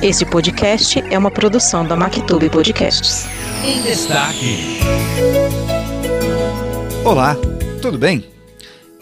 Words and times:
Este 0.00 0.24
podcast 0.24 1.00
é 1.10 1.18
uma 1.18 1.28
produção 1.28 1.84
da 1.84 1.96
Mactube 1.96 2.48
Podcasts. 2.48 3.26
Em 3.64 3.82
destaque. 3.82 4.78
Olá, 7.04 7.36
tudo 7.82 7.98
bem? 7.98 8.24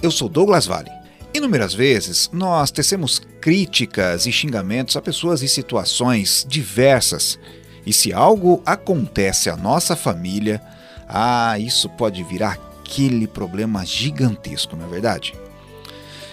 Eu 0.03 0.11
sou 0.11 0.27
Douglas 0.27 0.65
Vale. 0.65 0.91
Inúmeras 1.35 1.75
vezes 1.75 2.31
nós 2.33 2.71
tecemos 2.71 3.21
críticas 3.43 4.25
e 4.25 4.33
xingamentos 4.33 4.97
a 4.97 5.03
pessoas 5.03 5.43
e 5.43 5.49
situações 5.49 6.47
diversas. 6.49 7.39
E 7.85 7.93
se 7.93 8.15
algo 8.15 8.63
acontece 8.65 9.51
à 9.51 9.57
nossa 9.57 9.95
família, 9.95 10.63
ah, 11.07 11.59
isso 11.59 11.91
pode 11.91 12.23
virar 12.25 12.59
aquele 12.81 13.27
problema 13.27 13.85
gigantesco, 13.85 14.75
não 14.75 14.87
é 14.87 14.89
verdade? 14.89 15.35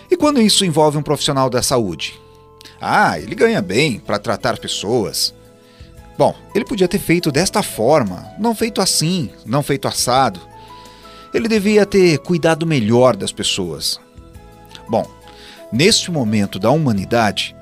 E 0.09 0.15
quando 0.15 0.39
isso 0.41 0.63
envolve 0.63 0.97
um 0.97 1.03
profissional 1.03 1.49
da 1.49 1.61
saúde? 1.61 2.22
Ah, 2.85 3.17
ele 3.17 3.33
ganha 3.33 3.61
bem 3.61 3.97
para 3.97 4.19
tratar 4.19 4.57
pessoas. 4.57 5.33
Bom, 6.17 6.35
ele 6.53 6.65
podia 6.65 6.87
ter 6.87 6.99
feito 6.99 7.31
desta 7.31 7.63
forma, 7.63 8.29
não 8.37 8.53
feito 8.53 8.81
assim, 8.81 9.29
não 9.45 9.63
feito 9.63 9.87
assado. 9.87 10.41
Ele 11.33 11.47
devia 11.47 11.85
ter 11.85 12.19
cuidado 12.19 12.67
melhor 12.67 13.15
das 13.15 13.31
pessoas. 13.31 14.01
Bom, 14.89 15.09
neste 15.71 16.11
momento 16.11 16.59
da 16.59 16.71
humanidade, 16.71 17.55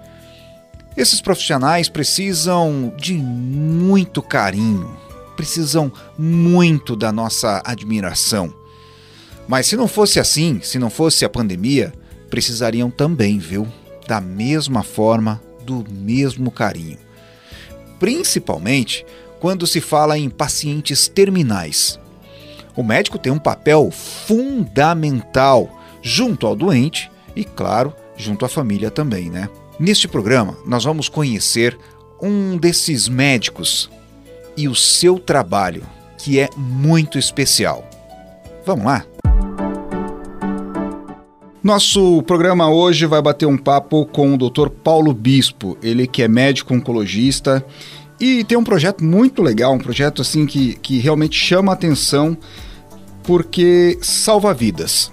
esses 0.98 1.22
profissionais 1.22 1.88
precisam 1.88 2.92
de 2.98 3.14
muito 3.14 4.24
carinho, 4.24 4.98
precisam 5.38 5.94
muito 6.18 6.96
da 6.96 7.12
nossa 7.12 7.62
admiração. 7.64 8.52
Mas 9.48 9.68
se 9.68 9.78
não 9.78 9.88
fosse 9.88 10.20
assim, 10.20 10.60
se 10.64 10.80
não 10.80 10.90
fosse 10.90 11.24
a 11.24 11.30
pandemia, 11.30 11.94
precisariam 12.28 12.90
também, 12.90 13.38
viu? 13.38 13.68
Da 14.12 14.20
mesma 14.20 14.84
forma, 14.84 15.42
do 15.64 15.86
mesmo 15.90 16.52
carinho. 16.52 16.98
Principalmente 17.98 19.06
quando 19.40 19.66
se 19.66 19.80
fala 19.80 20.18
em 20.18 20.30
pacientes 20.30 21.08
terminais. 21.08 21.98
O 22.76 22.84
médico 22.84 23.18
tem 23.18 23.32
um 23.32 23.40
papel 23.40 23.90
fundamental 23.90 25.80
junto 26.02 26.46
ao 26.46 26.58
doente 26.58 27.10
e, 27.34 27.46
claro, 27.46 27.94
junto 28.18 28.44
à 28.44 28.50
família 28.50 28.92
também, 28.92 29.30
né? 29.30 29.48
Neste 29.80 30.10
programa, 30.10 30.58
nós 30.66 30.84
vamos 30.84 31.08
conhecer 31.08 31.80
um 32.22 32.58
desses 32.58 33.08
médicos 33.08 33.90
e 34.58 34.68
o 34.68 34.76
seu 34.76 35.18
trabalho, 35.20 35.84
que 36.18 36.38
é 36.38 36.50
muito 36.58 37.18
especial. 37.18 37.90
Vamos 38.66 38.84
lá? 38.84 39.06
Nosso 41.64 42.24
programa 42.24 42.72
hoje 42.72 43.06
vai 43.06 43.22
bater 43.22 43.46
um 43.46 43.58
papo 43.58 44.04
com 44.08 44.34
o 44.34 44.38
Dr. 44.38 44.70
Paulo 44.84 45.14
Bispo, 45.14 45.78
ele 45.84 46.08
que 46.08 46.24
é 46.24 46.28
médico 46.28 46.74
oncologista 46.74 47.64
e 48.20 48.44
tem 48.44 48.58
um 48.58 48.64
projeto 48.64 49.04
muito 49.04 49.44
legal, 49.44 49.74
um 49.74 49.78
projeto 49.78 50.24
assim 50.24 50.48
que, 50.48 50.74
que 50.82 50.98
realmente 50.98 51.38
chama 51.38 51.72
a 51.72 51.76
atenção 51.76 52.36
porque 53.24 54.00
salva 54.02 54.56
vidas 54.56 55.12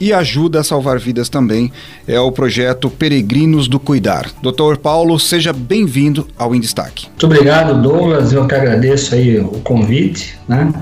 e 0.00 0.12
ajuda 0.12 0.60
a 0.60 0.64
salvar 0.64 0.98
vidas 0.98 1.28
também. 1.28 1.70
É 2.06 2.18
o 2.18 2.32
projeto 2.32 2.88
Peregrinos 2.88 3.68
do 3.68 3.78
Cuidar. 3.78 4.30
Doutor 4.40 4.78
Paulo, 4.78 5.18
seja 5.18 5.52
bem-vindo 5.52 6.26
ao 6.38 6.54
Em 6.54 6.60
Destaque. 6.60 7.08
Muito 7.08 7.26
obrigado, 7.26 7.82
Douglas. 7.82 8.32
Eu 8.32 8.46
que 8.46 8.54
agradeço 8.54 9.14
aí 9.14 9.38
o 9.38 9.60
convite, 9.62 10.38
né? 10.48 10.72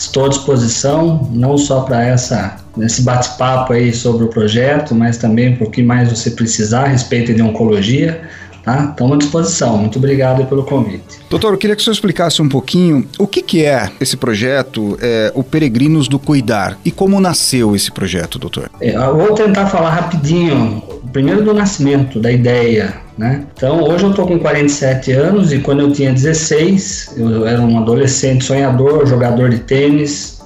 Estou 0.00 0.24
à 0.24 0.28
disposição, 0.28 1.28
não 1.30 1.58
só 1.58 1.82
para 1.82 2.02
essa 2.02 2.56
esse 2.80 3.02
bate-papo 3.02 3.74
aí 3.74 3.92
sobre 3.92 4.24
o 4.24 4.28
projeto, 4.28 4.94
mas 4.94 5.18
também 5.18 5.56
para 5.56 5.66
o 5.66 5.70
que 5.70 5.82
mais 5.82 6.08
você 6.08 6.30
precisar 6.30 6.84
a 6.84 6.88
respeito 6.88 7.34
de 7.34 7.42
oncologia. 7.42 8.22
Tá? 8.70 8.90
Estamos 8.90 9.12
à 9.14 9.16
disposição. 9.16 9.78
Muito 9.78 9.98
obrigado 9.98 10.46
pelo 10.46 10.62
convite. 10.62 11.18
Doutor, 11.28 11.52
eu 11.52 11.58
queria 11.58 11.74
que 11.74 11.82
o 11.82 11.84
senhor 11.84 11.94
explicasse 11.94 12.40
um 12.40 12.48
pouquinho 12.48 13.04
o 13.18 13.26
que, 13.26 13.42
que 13.42 13.64
é 13.64 13.90
esse 14.00 14.16
projeto, 14.16 14.96
é, 15.02 15.32
o 15.34 15.42
Peregrinos 15.42 16.06
do 16.06 16.20
Cuidar, 16.20 16.78
e 16.84 16.90
como 16.92 17.20
nasceu 17.20 17.74
esse 17.74 17.90
projeto, 17.90 18.38
doutor. 18.38 18.70
É, 18.80 18.96
vou 18.96 19.34
tentar 19.34 19.66
falar 19.66 19.90
rapidinho, 19.90 20.82
primeiro 21.12 21.42
do 21.42 21.52
nascimento, 21.52 22.20
da 22.20 22.30
ideia. 22.30 22.94
Né? 23.18 23.44
Então, 23.56 23.82
hoje 23.82 24.04
eu 24.04 24.10
estou 24.10 24.26
com 24.26 24.38
47 24.38 25.12
anos 25.12 25.52
e 25.52 25.58
quando 25.58 25.80
eu 25.80 25.90
tinha 25.92 26.12
16, 26.12 27.14
eu 27.16 27.46
era 27.46 27.60
um 27.60 27.76
adolescente 27.76 28.44
sonhador, 28.44 29.04
jogador 29.04 29.50
de 29.50 29.58
tênis. 29.58 30.40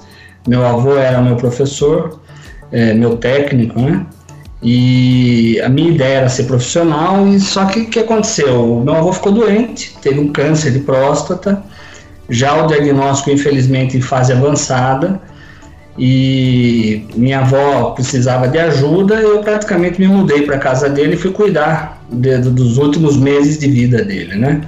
Meu 0.47 0.65
avô 0.65 0.97
era 0.97 1.21
meu 1.21 1.35
professor, 1.35 2.19
é, 2.71 2.93
meu 2.93 3.17
técnico, 3.17 3.79
né? 3.79 4.05
E 4.67 5.61
a 5.61 5.69
minha 5.69 5.91
ideia 5.91 6.17
era 6.17 6.29
ser 6.29 6.45
profissional, 6.45 7.27
e 7.27 7.39
só 7.39 7.65
que 7.65 7.81
o 7.81 7.85
que 7.85 7.99
aconteceu? 7.99 8.81
Meu 8.83 8.95
avô 8.95 9.13
ficou 9.13 9.31
doente, 9.31 9.95
teve 10.01 10.19
um 10.19 10.29
câncer 10.29 10.71
de 10.71 10.79
próstata, 10.79 11.61
já 12.27 12.63
o 12.63 12.65
diagnóstico, 12.65 13.29
infelizmente, 13.29 13.95
em 13.95 14.01
fase 14.01 14.33
avançada, 14.33 15.21
e 15.99 17.05
minha 17.15 17.41
avó 17.41 17.91
precisava 17.91 18.47
de 18.47 18.57
ajuda, 18.57 19.13
eu 19.13 19.43
praticamente 19.43 20.01
me 20.01 20.07
mudei 20.07 20.41
para 20.41 20.57
casa 20.57 20.89
dele 20.89 21.13
e 21.13 21.17
fui 21.17 21.29
cuidar 21.29 22.03
de, 22.11 22.39
dos 22.39 22.79
últimos 22.79 23.17
meses 23.17 23.59
de 23.59 23.69
vida 23.69 24.03
dele, 24.03 24.35
né? 24.35 24.61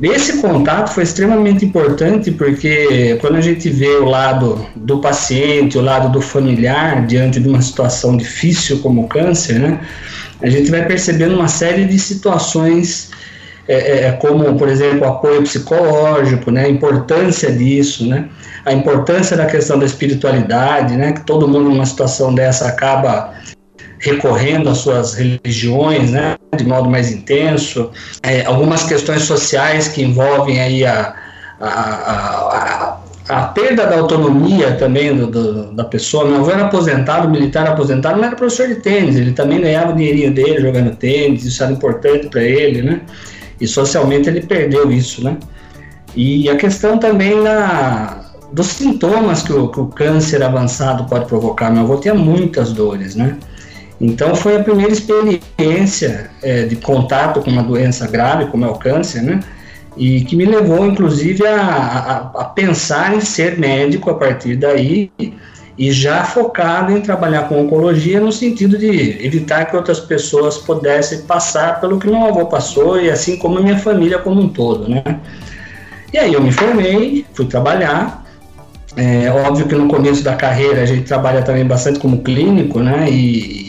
Esse 0.00 0.42
contato 0.42 0.92
foi 0.92 1.04
extremamente 1.04 1.64
importante 1.64 2.30
porque 2.30 3.16
quando 3.20 3.36
a 3.36 3.40
gente 3.40 3.70
vê 3.70 3.96
o 3.96 4.04
lado 4.04 4.66
do 4.76 5.00
paciente, 5.00 5.78
o 5.78 5.80
lado 5.80 6.12
do 6.12 6.20
familiar 6.20 7.06
diante 7.06 7.40
de 7.40 7.48
uma 7.48 7.62
situação 7.62 8.14
difícil 8.14 8.80
como 8.80 9.04
o 9.04 9.08
câncer, 9.08 9.58
né, 9.58 9.80
a 10.42 10.50
gente 10.50 10.70
vai 10.70 10.84
percebendo 10.84 11.34
uma 11.34 11.48
série 11.48 11.86
de 11.86 11.98
situações 11.98 13.10
é, 13.66 14.06
é, 14.06 14.12
como, 14.12 14.54
por 14.56 14.68
exemplo, 14.68 15.08
apoio 15.08 15.42
psicológico, 15.42 16.50
né, 16.50 16.66
a 16.66 16.68
importância 16.68 17.50
disso, 17.50 18.06
né, 18.06 18.28
a 18.66 18.72
importância 18.74 19.34
da 19.34 19.46
questão 19.46 19.78
da 19.78 19.86
espiritualidade, 19.86 20.94
né, 20.94 21.12
que 21.12 21.24
todo 21.24 21.48
mundo 21.48 21.70
numa 21.70 21.86
situação 21.86 22.34
dessa 22.34 22.68
acaba 22.68 23.34
recorrendo 23.98 24.68
às 24.68 24.78
suas 24.78 25.14
religiões, 25.14 26.10
né, 26.10 26.36
de 26.56 26.64
modo 26.64 26.88
mais 26.88 27.10
intenso, 27.10 27.90
é, 28.22 28.44
algumas 28.44 28.84
questões 28.84 29.22
sociais 29.22 29.88
que 29.88 30.02
envolvem 30.02 30.60
aí 30.60 30.84
a, 30.84 31.14
a, 31.60 31.68
a, 31.68 32.98
a, 33.28 33.42
perda 33.48 33.86
da 33.86 33.98
autonomia 33.98 34.72
também 34.72 35.14
do, 35.16 35.26
do, 35.26 35.72
da 35.72 35.84
pessoa. 35.84 36.24
Meu 36.24 36.40
avô 36.40 36.50
era 36.50 36.66
aposentado, 36.66 37.28
militar 37.28 37.66
aposentado, 37.66 38.18
não 38.18 38.24
era 38.24 38.36
professor 38.36 38.68
de 38.68 38.76
tênis, 38.76 39.16
ele 39.16 39.32
também 39.32 39.60
ganhava 39.60 39.92
o 39.92 39.96
dinheirinho 39.96 40.32
dele 40.32 40.60
jogando 40.60 40.94
tênis, 40.96 41.44
isso 41.44 41.62
era 41.62 41.72
importante 41.72 42.28
para 42.28 42.42
ele, 42.42 42.82
né, 42.82 43.00
e 43.60 43.66
socialmente 43.66 44.28
ele 44.28 44.42
perdeu 44.42 44.90
isso, 44.90 45.24
né, 45.24 45.36
e 46.14 46.48
a 46.48 46.56
questão 46.56 46.98
também 46.98 47.42
da, 47.42 48.26
dos 48.52 48.68
sintomas 48.68 49.42
que 49.42 49.52
o, 49.52 49.68
que 49.68 49.80
o 49.80 49.86
câncer 49.86 50.42
avançado 50.42 51.04
pode 51.04 51.26
provocar. 51.26 51.70
Meu 51.70 51.82
avô 51.82 51.96
tinha 51.98 52.14
muitas 52.14 52.72
dores, 52.72 53.14
né? 53.14 53.36
Então 54.00 54.34
foi 54.34 54.56
a 54.56 54.62
primeira 54.62 54.92
experiência 54.92 56.30
é, 56.42 56.64
de 56.64 56.76
contato 56.76 57.40
com 57.40 57.50
uma 57.50 57.62
doença 57.62 58.06
grave 58.06 58.46
como 58.46 58.64
é 58.64 58.68
o 58.68 58.74
câncer, 58.74 59.22
né? 59.22 59.40
E 59.96 60.20
que 60.22 60.36
me 60.36 60.44
levou, 60.44 60.84
inclusive, 60.84 61.46
a, 61.46 61.56
a, 61.56 62.42
a 62.42 62.44
pensar 62.44 63.16
em 63.16 63.20
ser 63.20 63.58
médico 63.58 64.10
a 64.10 64.14
partir 64.14 64.56
daí 64.56 65.10
e 65.78 65.92
já 65.92 66.24
focado 66.24 66.92
em 66.92 67.00
trabalhar 67.00 67.48
com 67.48 67.62
oncologia 67.62 68.20
no 68.20 68.32
sentido 68.32 68.78
de 68.78 69.24
evitar 69.24 69.66
que 69.66 69.76
outras 69.76 70.00
pessoas 70.00 70.56
pudessem 70.58 71.22
passar 71.22 71.80
pelo 71.80 71.98
que 71.98 72.06
meu 72.06 72.24
avô 72.24 72.46
passou 72.46 73.00
e 73.00 73.10
assim 73.10 73.36
como 73.38 73.58
a 73.58 73.62
minha 73.62 73.78
família 73.78 74.18
como 74.18 74.40
um 74.40 74.48
todo, 74.48 74.88
né? 74.88 75.02
E 76.12 76.18
aí 76.18 76.32
eu 76.32 76.42
me 76.42 76.50
formei, 76.50 77.26
fui 77.34 77.46
trabalhar. 77.46 78.24
É 78.96 79.30
óbvio 79.30 79.66
que 79.66 79.74
no 79.74 79.88
começo 79.88 80.22
da 80.22 80.34
carreira 80.34 80.80
a 80.80 80.86
gente 80.86 81.02
trabalha 81.02 81.42
também 81.42 81.66
bastante 81.66 81.98
como 81.98 82.22
clínico, 82.22 82.80
né? 82.80 83.10
E, 83.10 83.65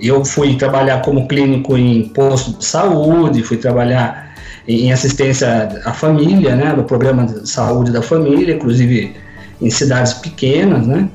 eu 0.00 0.24
fui 0.24 0.56
trabalhar 0.56 1.02
como 1.02 1.26
clínico 1.26 1.76
em 1.76 2.08
posto 2.08 2.58
de 2.58 2.64
saúde, 2.64 3.42
fui 3.42 3.56
trabalhar 3.56 4.34
em 4.66 4.92
assistência 4.92 5.80
à 5.84 5.92
família, 5.92 6.54
né, 6.54 6.72
no 6.76 6.84
programa 6.84 7.24
de 7.26 7.48
saúde 7.48 7.90
da 7.90 8.02
família, 8.02 8.54
inclusive 8.54 9.16
em 9.60 9.70
cidades 9.70 10.12
pequenas, 10.14 10.86
né, 10.86 11.08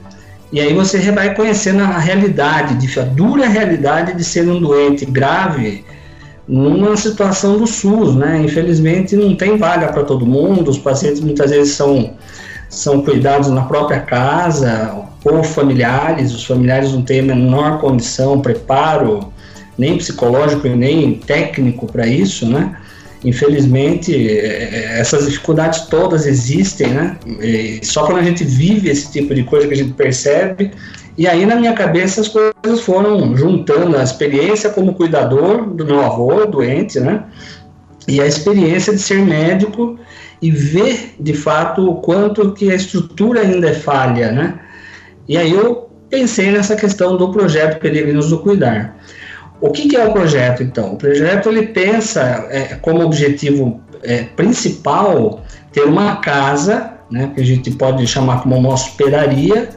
e 0.52 0.60
aí 0.60 0.74
você 0.74 1.00
vai 1.12 1.34
conhecendo 1.34 1.82
a 1.84 1.98
realidade, 1.98 3.00
a 3.00 3.04
dura 3.04 3.48
realidade 3.48 4.16
de 4.16 4.24
ser 4.24 4.48
um 4.48 4.60
doente 4.60 5.06
grave 5.06 5.86
numa 6.48 6.98
situação 6.98 7.58
do 7.58 7.66
SUS, 7.66 8.16
né, 8.16 8.42
infelizmente 8.44 9.16
não 9.16 9.36
tem 9.36 9.58
vaga 9.58 9.88
para 9.94 10.04
todo 10.04 10.26
mundo, 10.26 10.70
os 10.70 10.78
pacientes 10.78 11.22
muitas 11.22 11.52
vezes 11.52 11.74
são 11.74 12.16
são 12.74 13.02
cuidados 13.02 13.50
na 13.50 13.62
própria 13.64 14.00
casa, 14.00 15.06
ou 15.24 15.44
familiares, 15.44 16.34
os 16.34 16.44
familiares 16.44 16.92
não 16.92 17.02
têm 17.02 17.22
a 17.22 17.24
menor 17.24 17.80
condição, 17.80 18.42
preparo, 18.42 19.32
nem 19.78 19.98
psicológico 19.98 20.68
nem 20.68 21.16
técnico 21.16 21.88
para 21.88 22.06
isso, 22.06 22.48
né? 22.48 22.78
Infelizmente, 23.24 24.14
é, 24.14 24.96
é, 24.96 25.00
essas 25.00 25.26
dificuldades 25.26 25.82
todas 25.82 26.26
existem, 26.26 26.90
né? 26.90 27.18
E 27.42 27.80
só 27.82 28.06
quando 28.06 28.20
a 28.20 28.24
gente 28.24 28.44
vive 28.44 28.90
esse 28.90 29.12
tipo 29.12 29.34
de 29.34 29.44
coisa 29.44 29.68
que 29.68 29.74
a 29.74 29.78
gente 29.78 29.94
percebe. 29.94 30.72
E 31.18 31.28
aí, 31.28 31.46
na 31.46 31.56
minha 31.56 31.74
cabeça, 31.74 32.20
as 32.20 32.28
coisas 32.28 32.82
foram 32.82 33.38
juntando 33.38 33.96
a 33.98 34.04
experiência 34.04 34.72
como 34.72 34.94
cuidador 34.94 35.70
do 35.70 35.86
meu 35.86 36.04
avô 36.04 36.46
doente, 36.46 37.00
né? 37.00 37.24
e 38.08 38.22
a 38.22 38.28
experiência 38.28 38.94
de 38.94 39.00
ser 39.00 39.20
médico 39.20 39.98
e 40.44 40.52
ver 40.52 41.16
de 41.18 41.34
fato 41.34 41.90
o 41.90 41.96
quanto 42.02 42.52
que 42.52 42.70
a 42.70 42.76
estrutura 42.76 43.40
ainda 43.40 43.70
é 43.70 43.74
falha, 43.74 44.30
né? 44.30 44.60
E 45.26 45.38
aí 45.38 45.54
eu 45.54 45.90
pensei 46.10 46.52
nessa 46.52 46.76
questão 46.76 47.16
do 47.16 47.32
projeto 47.32 47.80
Peregrinos 47.80 48.30
do 48.30 48.40
Cuidar. 48.40 48.98
O 49.62 49.72
que, 49.72 49.88
que 49.88 49.96
é 49.96 50.06
o 50.06 50.12
projeto 50.12 50.62
então? 50.62 50.96
O 50.96 50.98
projeto 50.98 51.48
ele 51.48 51.68
pensa 51.68 52.46
é, 52.50 52.76
como 52.82 53.06
objetivo 53.06 53.82
é, 54.04 54.24
principal 54.24 55.46
ter 55.72 55.86
uma 55.86 56.18
casa, 56.18 56.92
né, 57.10 57.32
que 57.34 57.40
a 57.40 57.46
gente 57.46 57.72
pode 57.72 58.06
chamar 58.06 58.44
como 58.44 58.58
uma 58.58 58.74
hospedaria, 58.74 59.70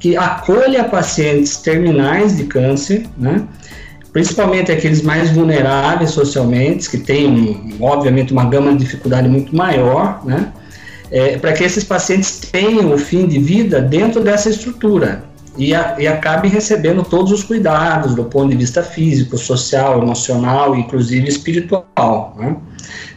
que 0.00 0.16
acolha 0.16 0.82
pacientes 0.82 1.58
terminais 1.58 2.36
de 2.36 2.44
câncer, 2.44 3.06
né, 3.16 3.46
principalmente 4.12 4.72
aqueles 4.72 5.02
mais 5.02 5.30
vulneráveis 5.30 6.10
socialmente, 6.10 6.88
que 6.90 6.98
têm, 6.98 7.76
obviamente, 7.80 8.32
uma 8.32 8.44
gama 8.44 8.72
de 8.72 8.78
dificuldade 8.78 9.28
muito 9.28 9.54
maior, 9.54 10.24
né? 10.24 10.52
É, 11.10 11.36
para 11.38 11.52
que 11.52 11.64
esses 11.64 11.82
pacientes 11.82 12.38
tenham 12.38 12.92
o 12.92 12.98
fim 12.98 13.26
de 13.26 13.38
vida 13.40 13.80
dentro 13.80 14.22
dessa 14.22 14.48
estrutura 14.48 15.24
e, 15.58 15.74
a, 15.74 15.96
e 15.98 16.06
acabem 16.06 16.48
recebendo 16.48 17.02
todos 17.02 17.32
os 17.32 17.42
cuidados 17.42 18.14
do 18.14 18.24
ponto 18.24 18.50
de 18.50 18.56
vista 18.56 18.80
físico, 18.80 19.36
social, 19.36 20.00
emocional, 20.00 20.76
inclusive 20.76 21.28
espiritual. 21.28 22.36
Né? 22.38 22.56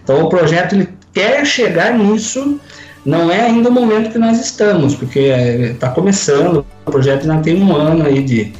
Então, 0.03 0.23
o 0.23 0.29
projeto 0.29 0.73
ele 0.73 0.89
quer 1.13 1.45
chegar 1.45 1.95
nisso, 1.95 2.59
não 3.05 3.31
é 3.31 3.41
ainda 3.41 3.69
o 3.69 3.71
momento 3.71 4.11
que 4.11 4.17
nós 4.17 4.39
estamos, 4.39 4.95
porque 4.95 5.19
está 5.19 5.87
é, 5.87 5.91
começando, 5.91 6.65
o 6.85 6.91
projeto 6.91 7.29
ainda 7.29 7.43
tem 7.43 7.61
um 7.61 7.75
ano 7.75 8.05
aí 8.07 8.23
de, 8.23 8.53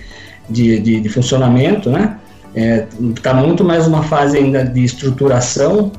de, 0.47 0.80
de, 0.80 1.01
de 1.01 1.09
funcionamento, 1.09 1.89
né? 1.89 2.18
Está 2.56 2.60
é, 2.60 2.88
tá 3.22 3.34
muito 3.34 3.64
mais 3.64 3.88
uma 3.88 4.04
fase 4.04 4.38
ainda 4.38 4.64
de 4.64 4.84
estruturação, 4.84 5.92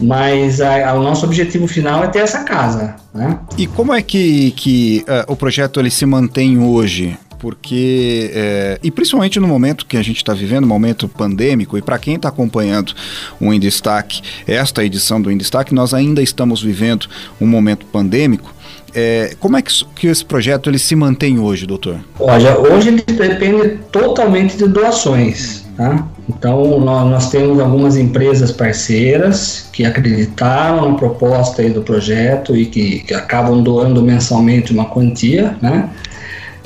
mas 0.00 0.60
a, 0.60 0.90
a, 0.90 0.94
o 0.94 1.02
nosso 1.02 1.26
objetivo 1.26 1.66
final 1.66 2.04
é 2.04 2.08
ter 2.08 2.20
essa 2.20 2.44
casa. 2.44 2.96
Né? 3.12 3.38
E 3.58 3.66
como 3.66 3.92
é 3.92 4.00
que, 4.00 4.52
que 4.52 5.04
uh, 5.08 5.32
o 5.32 5.36
projeto 5.36 5.80
ele 5.80 5.90
se 5.90 6.06
mantém 6.06 6.58
hoje? 6.58 7.18
porque 7.40 8.30
é, 8.34 8.78
e 8.82 8.90
principalmente 8.90 9.40
no 9.40 9.48
momento 9.48 9.86
que 9.86 9.96
a 9.96 10.02
gente 10.02 10.18
está 10.18 10.34
vivendo, 10.34 10.66
momento 10.66 11.08
pandêmico, 11.08 11.76
e 11.76 11.82
para 11.82 11.98
quem 11.98 12.16
está 12.16 12.28
acompanhando 12.28 12.92
o 13.40 13.52
Em 13.52 13.58
Destaque, 13.58 14.20
esta 14.46 14.84
edição 14.84 15.20
do 15.20 15.30
Em 15.30 15.38
Destaque, 15.38 15.74
nós 15.74 15.94
ainda 15.94 16.22
estamos 16.22 16.62
vivendo 16.62 17.06
um 17.40 17.46
momento 17.46 17.86
pandêmico. 17.86 18.54
É, 18.94 19.34
como 19.40 19.56
é 19.56 19.62
que, 19.62 19.72
que 19.96 20.06
esse 20.08 20.24
projeto 20.24 20.68
ele 20.68 20.78
se 20.78 20.94
mantém 20.94 21.38
hoje, 21.38 21.66
doutor? 21.66 22.00
Olha, 22.18 22.58
hoje 22.58 22.88
ele 22.88 23.02
depende 23.02 23.78
totalmente 23.90 24.56
de 24.56 24.68
doações. 24.68 25.59
Tá? 25.80 26.06
Então, 26.28 26.78
nós, 26.78 27.30
temos 27.30 27.58
algumas 27.58 27.96
empresas 27.96 28.52
parceiras 28.52 29.66
que 29.72 29.82
acreditaram 29.82 30.90
na 30.90 30.94
proposta 30.94 31.66
do 31.70 31.80
projeto 31.80 32.54
e 32.54 32.66
que, 32.66 32.98
que 32.98 33.14
acabam 33.14 33.62
doando 33.62 34.02
mensalmente 34.02 34.74
uma 34.74 34.84
quantia, 34.84 35.56
né? 35.62 35.88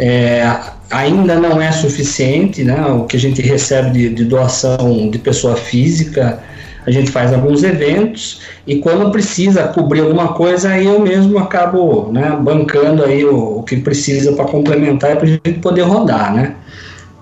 É, 0.01 0.45
ainda 0.91 1.37
não 1.37 1.63
é 1.63 1.71
suficiente, 1.71 2.65
né? 2.65 2.87
O 2.87 3.05
que 3.05 3.17
a 3.17 3.21
gente 3.21 3.41
recebe 3.41 3.93
de, 3.93 4.09
de 4.09 4.25
doação 4.25 5.09
de 5.09 5.19
pessoa 5.21 5.55
física, 5.55 6.41
a 6.85 6.91
gente 6.91 7.09
faz 7.09 7.33
alguns 7.33 7.63
eventos 7.63 8.41
e 8.67 8.79
quando 8.81 9.13
precisa 9.13 9.69
cobrir 9.69 10.01
alguma 10.01 10.33
coisa, 10.33 10.71
aí 10.71 10.87
eu 10.87 10.99
mesmo 10.99 11.39
acabo 11.39 12.11
né, 12.11 12.37
bancando 12.43 13.05
aí 13.05 13.25
o, 13.25 13.59
o 13.59 13.63
que 13.63 13.77
precisa 13.77 14.33
para 14.33 14.47
complementar 14.47 15.15
para 15.15 15.25
a 15.25 15.31
gente 15.31 15.53
poder 15.61 15.83
rodar, 15.83 16.35
né? 16.35 16.57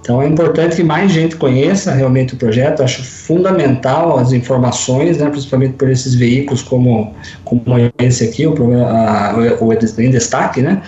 Então 0.02 0.20
é 0.20 0.26
importante 0.26 0.74
que 0.76 0.82
mais 0.82 1.12
gente 1.12 1.36
conheça 1.36 1.92
realmente 1.92 2.34
o 2.34 2.36
projeto. 2.36 2.82
Acho 2.82 3.04
fundamental 3.04 4.18
as 4.18 4.32
informações, 4.32 5.18
né, 5.18 5.30
principalmente 5.30 5.74
por 5.74 5.88
esses 5.88 6.14
veículos 6.14 6.60
como, 6.60 7.14
como 7.44 7.62
esse 7.98 8.24
aqui, 8.24 8.44
o, 8.44 8.54
a, 8.84 9.36
o, 9.60 9.72
em 9.72 10.10
destaque, 10.10 10.60
né, 10.60 10.82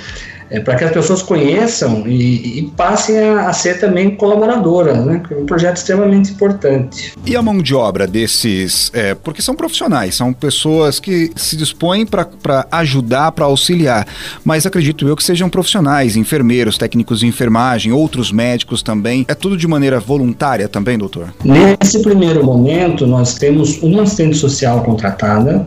é, 0.55 0.61
para 0.61 0.77
que 0.77 0.85
as 0.85 0.93
pessoas 0.93 1.21
conheçam 1.21 2.07
e, 2.07 2.61
e 2.61 2.63
passem 2.77 3.19
a, 3.19 3.49
a, 3.49 3.53
ser 3.53 3.81
também 3.81 4.15
colaboradoras, 4.15 5.05
né? 5.05 5.21
É 5.29 5.35
um 5.35 5.47
projeto 5.47 5.79
extremamente 5.79 6.31
importante. 6.31 7.13
E 7.27 7.35
a 7.35 7.43
mão 7.43 7.61
de 7.61 7.75
obra 7.75 8.07
desses, 8.07 8.89
é, 8.95 9.17
porque 9.17 9.43
são 9.43 9.57
profissionais, 9.57 10.15
são 10.15 10.33
pessoas 10.33 11.01
que 11.01 11.33
se 11.35 11.57
dispõem 11.57 12.07
para 12.07 12.29
ajudar, 12.71 13.33
para 13.33 13.47
auxiliar, 13.47 14.07
mas 14.45 14.65
acredito 14.65 15.09
eu 15.09 15.17
que 15.17 15.25
sejam 15.25 15.51
profissionais, 15.51 16.17
enfermeiros, 16.17 16.79
técnicos 16.79 17.19
de 17.19 17.27
enfermagem, 17.27 17.91
outros 17.91 18.31
médicos 18.31 18.81
também. 18.81 19.25
É 19.27 19.35
tudo 19.35 19.57
de 19.57 19.67
maneira 19.67 19.99
voluntária 19.99 20.69
também, 20.69 20.97
doutor? 20.97 21.35
Nesse 21.45 22.01
primeiro 22.01 22.45
momento, 22.45 23.09
nós 23.09 23.35
temos 23.35 23.83
uma 23.83 24.03
assistente 24.03 24.37
social 24.37 24.85
contratada 24.85 25.67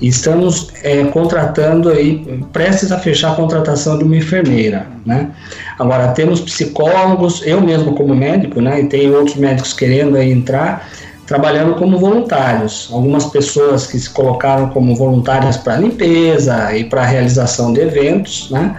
estamos 0.00 0.68
é, 0.82 1.04
contratando 1.04 1.88
aí, 1.88 2.24
prestes 2.52 2.92
a 2.92 2.98
fechar 2.98 3.32
a 3.32 3.34
contratação 3.34 3.98
de 3.98 4.04
uma 4.04 4.16
enfermeira, 4.16 4.86
né? 5.04 5.30
Agora, 5.78 6.08
temos 6.08 6.40
psicólogos, 6.40 7.42
eu 7.44 7.60
mesmo 7.60 7.94
como 7.94 8.14
médico, 8.14 8.60
né, 8.60 8.80
e 8.80 8.86
tem 8.86 9.10
outros 9.12 9.36
médicos 9.36 9.72
querendo 9.72 10.16
aí 10.16 10.30
entrar, 10.30 10.88
trabalhando 11.26 11.74
como 11.74 11.98
voluntários. 11.98 12.88
Algumas 12.92 13.26
pessoas 13.26 13.86
que 13.86 13.98
se 13.98 14.10
colocaram 14.10 14.70
como 14.70 14.94
voluntárias 14.94 15.56
para 15.56 15.76
limpeza 15.76 16.76
e 16.76 16.84
para 16.84 17.04
realização 17.04 17.72
de 17.72 17.80
eventos, 17.80 18.50
né? 18.50 18.76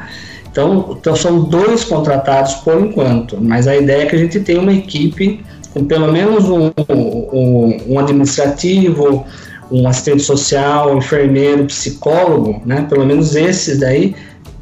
Então, 0.52 0.98
então, 1.00 1.16
são 1.16 1.44
dois 1.44 1.84
contratados 1.84 2.56
por 2.56 2.80
enquanto, 2.82 3.38
mas 3.40 3.68
a 3.68 3.76
ideia 3.76 4.04
é 4.04 4.06
que 4.08 4.16
a 4.16 4.20
gente 4.20 4.40
tenha 4.40 4.60
uma 4.60 4.74
equipe 4.74 5.44
com 5.74 5.86
pelo 5.86 6.12
menos 6.12 6.46
um, 6.46 6.72
um, 6.90 7.78
um 7.88 8.00
administrativo, 8.00 9.26
um 9.72 9.88
assistente 9.88 10.24
social, 10.24 10.94
um 10.94 10.98
enfermeiro, 10.98 11.66
psicólogo, 11.66 12.62
né, 12.66 12.86
pelo 12.90 13.06
menos 13.06 13.36
esses 13.36 13.80
daí, 13.80 14.16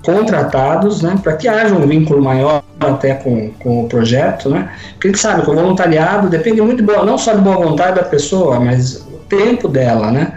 contratados, 0.04 1.02
né, 1.02 1.20
para 1.22 1.34
que 1.34 1.48
haja 1.48 1.76
um 1.76 1.86
vínculo 1.88 2.22
maior 2.22 2.64
até 2.80 3.14
com, 3.14 3.50
com 3.60 3.84
o 3.84 3.90
projeto, 3.90 4.50
né, 4.50 4.70
porque 4.94 5.08
a 5.08 5.12
gente 5.12 5.20
sabe 5.20 5.42
que 5.44 5.50
o 5.50 5.56
voluntariado 5.56 6.30
depende 6.30 6.62
muito 6.62 6.84
boa, 6.84 7.06
não 7.06 7.18
só 7.18 7.34
de 7.34 7.42
boa 7.42 7.58
vontade 7.58 7.96
da 7.96 8.04
pessoa, 8.04 8.60
mas 8.60 8.98
o 8.98 9.20
tempo 9.30 9.68
dela, 9.68 10.12
né, 10.12 10.34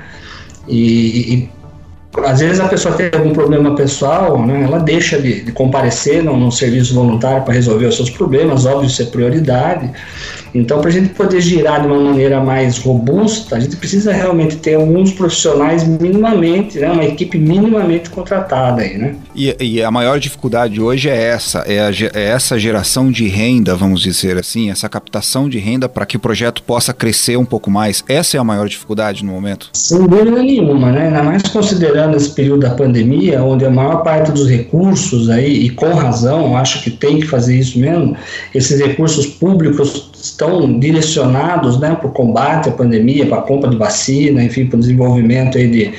e, 0.67 1.35
e 1.35 1.51
às 2.25 2.41
vezes 2.41 2.59
a 2.59 2.67
pessoa 2.67 2.95
tem 2.97 3.11
algum 3.13 3.33
problema 3.33 3.75
pessoal, 3.77 4.45
né, 4.45 4.65
ela 4.65 4.79
deixa 4.79 5.21
de, 5.21 5.43
de 5.43 5.53
comparecer 5.53 6.23
num, 6.23 6.37
num 6.37 6.51
serviço 6.51 6.95
voluntário 6.95 7.45
para 7.45 7.55
resolver 7.55 7.87
os 7.87 7.97
seus 7.97 8.11
problemas, 8.11 8.67
óbvio, 8.67 8.87
isso 8.87 9.03
é 9.03 9.07
prioridade, 9.07 9.91
então, 10.55 10.81
para 10.81 10.88
a 10.88 10.93
gente 10.93 11.11
poder 11.11 11.41
girar 11.41 11.82
de 11.82 11.87
uma 11.87 11.99
maneira 11.99 12.41
mais 12.41 12.79
robusta, 12.79 13.56
a 13.56 13.61
gente 13.61 13.76
precisa 13.76 14.12
realmente 14.12 14.56
ter 14.56 14.75
alguns 14.75 15.12
profissionais 15.12 15.87
minimamente, 15.87 16.78
né, 16.78 16.90
uma 16.90 17.04
equipe 17.04 17.38
minimamente 17.38 18.11
contratada 18.11 18.83
aí, 18.83 18.99
né? 18.99 19.14
E, 19.35 19.57
e 19.61 19.83
a 19.83 19.90
maior 19.90 20.19
dificuldade 20.19 20.80
hoje 20.80 21.09
é 21.09 21.16
essa, 21.16 21.61
é, 21.61 21.80
a, 21.80 21.90
é, 21.90 22.30
essa 22.30 22.59
geração 22.59 23.11
de 23.11 23.28
renda, 23.28 23.76
vamos 23.76 24.00
dizer 24.00 24.37
assim, 24.38 24.71
essa 24.71 24.88
captação 24.88 25.49
de 25.49 25.59
renda 25.59 25.88
para 25.88 26.04
que 26.04 26.16
o 26.16 26.21
projeto 26.21 26.62
possa 26.62 26.92
crescer 26.92 27.37
um 27.37 27.45
pouco 27.45 27.71
mais. 27.71 28.02
Essa 28.09 28.37
é 28.37 28.40
a 28.40 28.45
maior 28.45 28.69
dificuldade 28.69 29.25
no 29.25 29.33
momento? 29.33 29.71
Sem 29.73 30.07
dúvida 30.07 30.42
nenhuma, 30.42 30.90
né? 30.90 31.07
Ainda 31.07 31.23
mais 31.23 31.42
considerando 31.42 32.16
esse 32.16 32.30
período 32.30 32.61
da 32.61 32.71
pandemia, 32.71 33.42
onde 33.42 33.64
a 33.64 33.71
maior 33.71 34.02
parte 34.02 34.33
dos 34.33 34.49
recursos 34.49 35.30
aí, 35.30 35.66
e 35.66 35.71
com 35.71 35.92
razão, 35.95 36.57
acho 36.57 36.83
que 36.83 36.90
tem 36.90 37.21
que 37.21 37.26
fazer 37.26 37.59
isso 37.59 37.78
mesmo, 37.78 38.16
esses 38.54 38.80
recursos 38.80 39.26
públicos 39.26 40.10
estão 40.23 40.79
direcionados 40.79 41.79
né, 41.79 41.95
para 41.95 42.07
o 42.07 42.12
combate 42.12 42.69
à 42.69 42.73
pandemia, 42.73 43.27
para 43.27 43.39
a 43.39 43.43
compra 43.43 43.71
de 43.71 43.77
vacina, 43.77 44.43
enfim, 44.43 44.67
para 44.67 44.77
o 44.77 44.81
desenvolvimento 44.81 45.57
aí 45.57 45.69
de, 45.69 45.93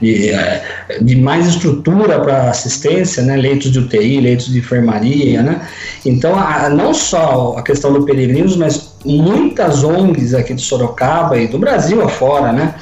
de, 0.00 0.30
eh, 0.30 0.62
de 1.00 1.16
mais 1.16 1.46
estrutura 1.46 2.20
para 2.20 2.50
assistência, 2.50 3.22
né, 3.22 3.36
leitos 3.36 3.70
de 3.70 3.78
UTI, 3.78 4.20
leitos 4.20 4.46
de 4.46 4.58
enfermaria. 4.58 5.42
Né? 5.42 5.60
Então, 6.04 6.38
a, 6.38 6.68
não 6.68 6.94
só 6.94 7.54
a 7.56 7.62
questão 7.62 7.92
do 7.92 8.04
peregrinos, 8.04 8.56
mas 8.56 8.96
muitas 9.04 9.84
ONGs 9.84 10.34
aqui 10.34 10.54
de 10.54 10.62
Sorocaba 10.62 11.38
e 11.38 11.46
do 11.46 11.58
Brasil 11.58 12.02
afora, 12.02 12.52
né? 12.52 12.74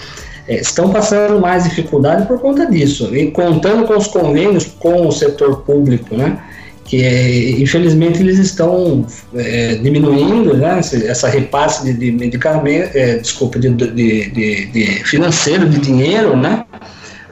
É, 0.47 0.57
estão 0.57 0.91
passando 0.91 1.41
mais 1.41 1.65
dificuldade 1.65 2.27
por 2.27 2.39
conta 2.39 2.67
disso, 2.67 3.17
e 3.17 3.31
contando 3.31 3.87
com 3.87 3.97
os 3.97 4.07
convênios 4.07 4.67
com 4.79 5.09
o 5.09 5.13
setor 5.13 5.63
público, 5.63 6.15
né? 6.15 6.39
Que 6.85 7.03
é, 7.03 7.51
infelizmente 7.61 8.21
eles 8.21 8.39
estão 8.39 9.07
é, 9.35 9.77
diminuindo 9.77 10.55
né, 10.57 10.79
essa 10.79 11.29
repasse 11.29 11.85
de, 11.85 11.95
de 11.95 12.13
medicamento, 12.13 12.97
é, 12.97 13.17
desculpa, 13.17 13.59
de, 13.59 13.71
de, 13.71 14.31
de, 14.31 14.87
financeiro, 15.05 15.69
de 15.69 15.79
dinheiro, 15.79 16.37
né, 16.37 16.65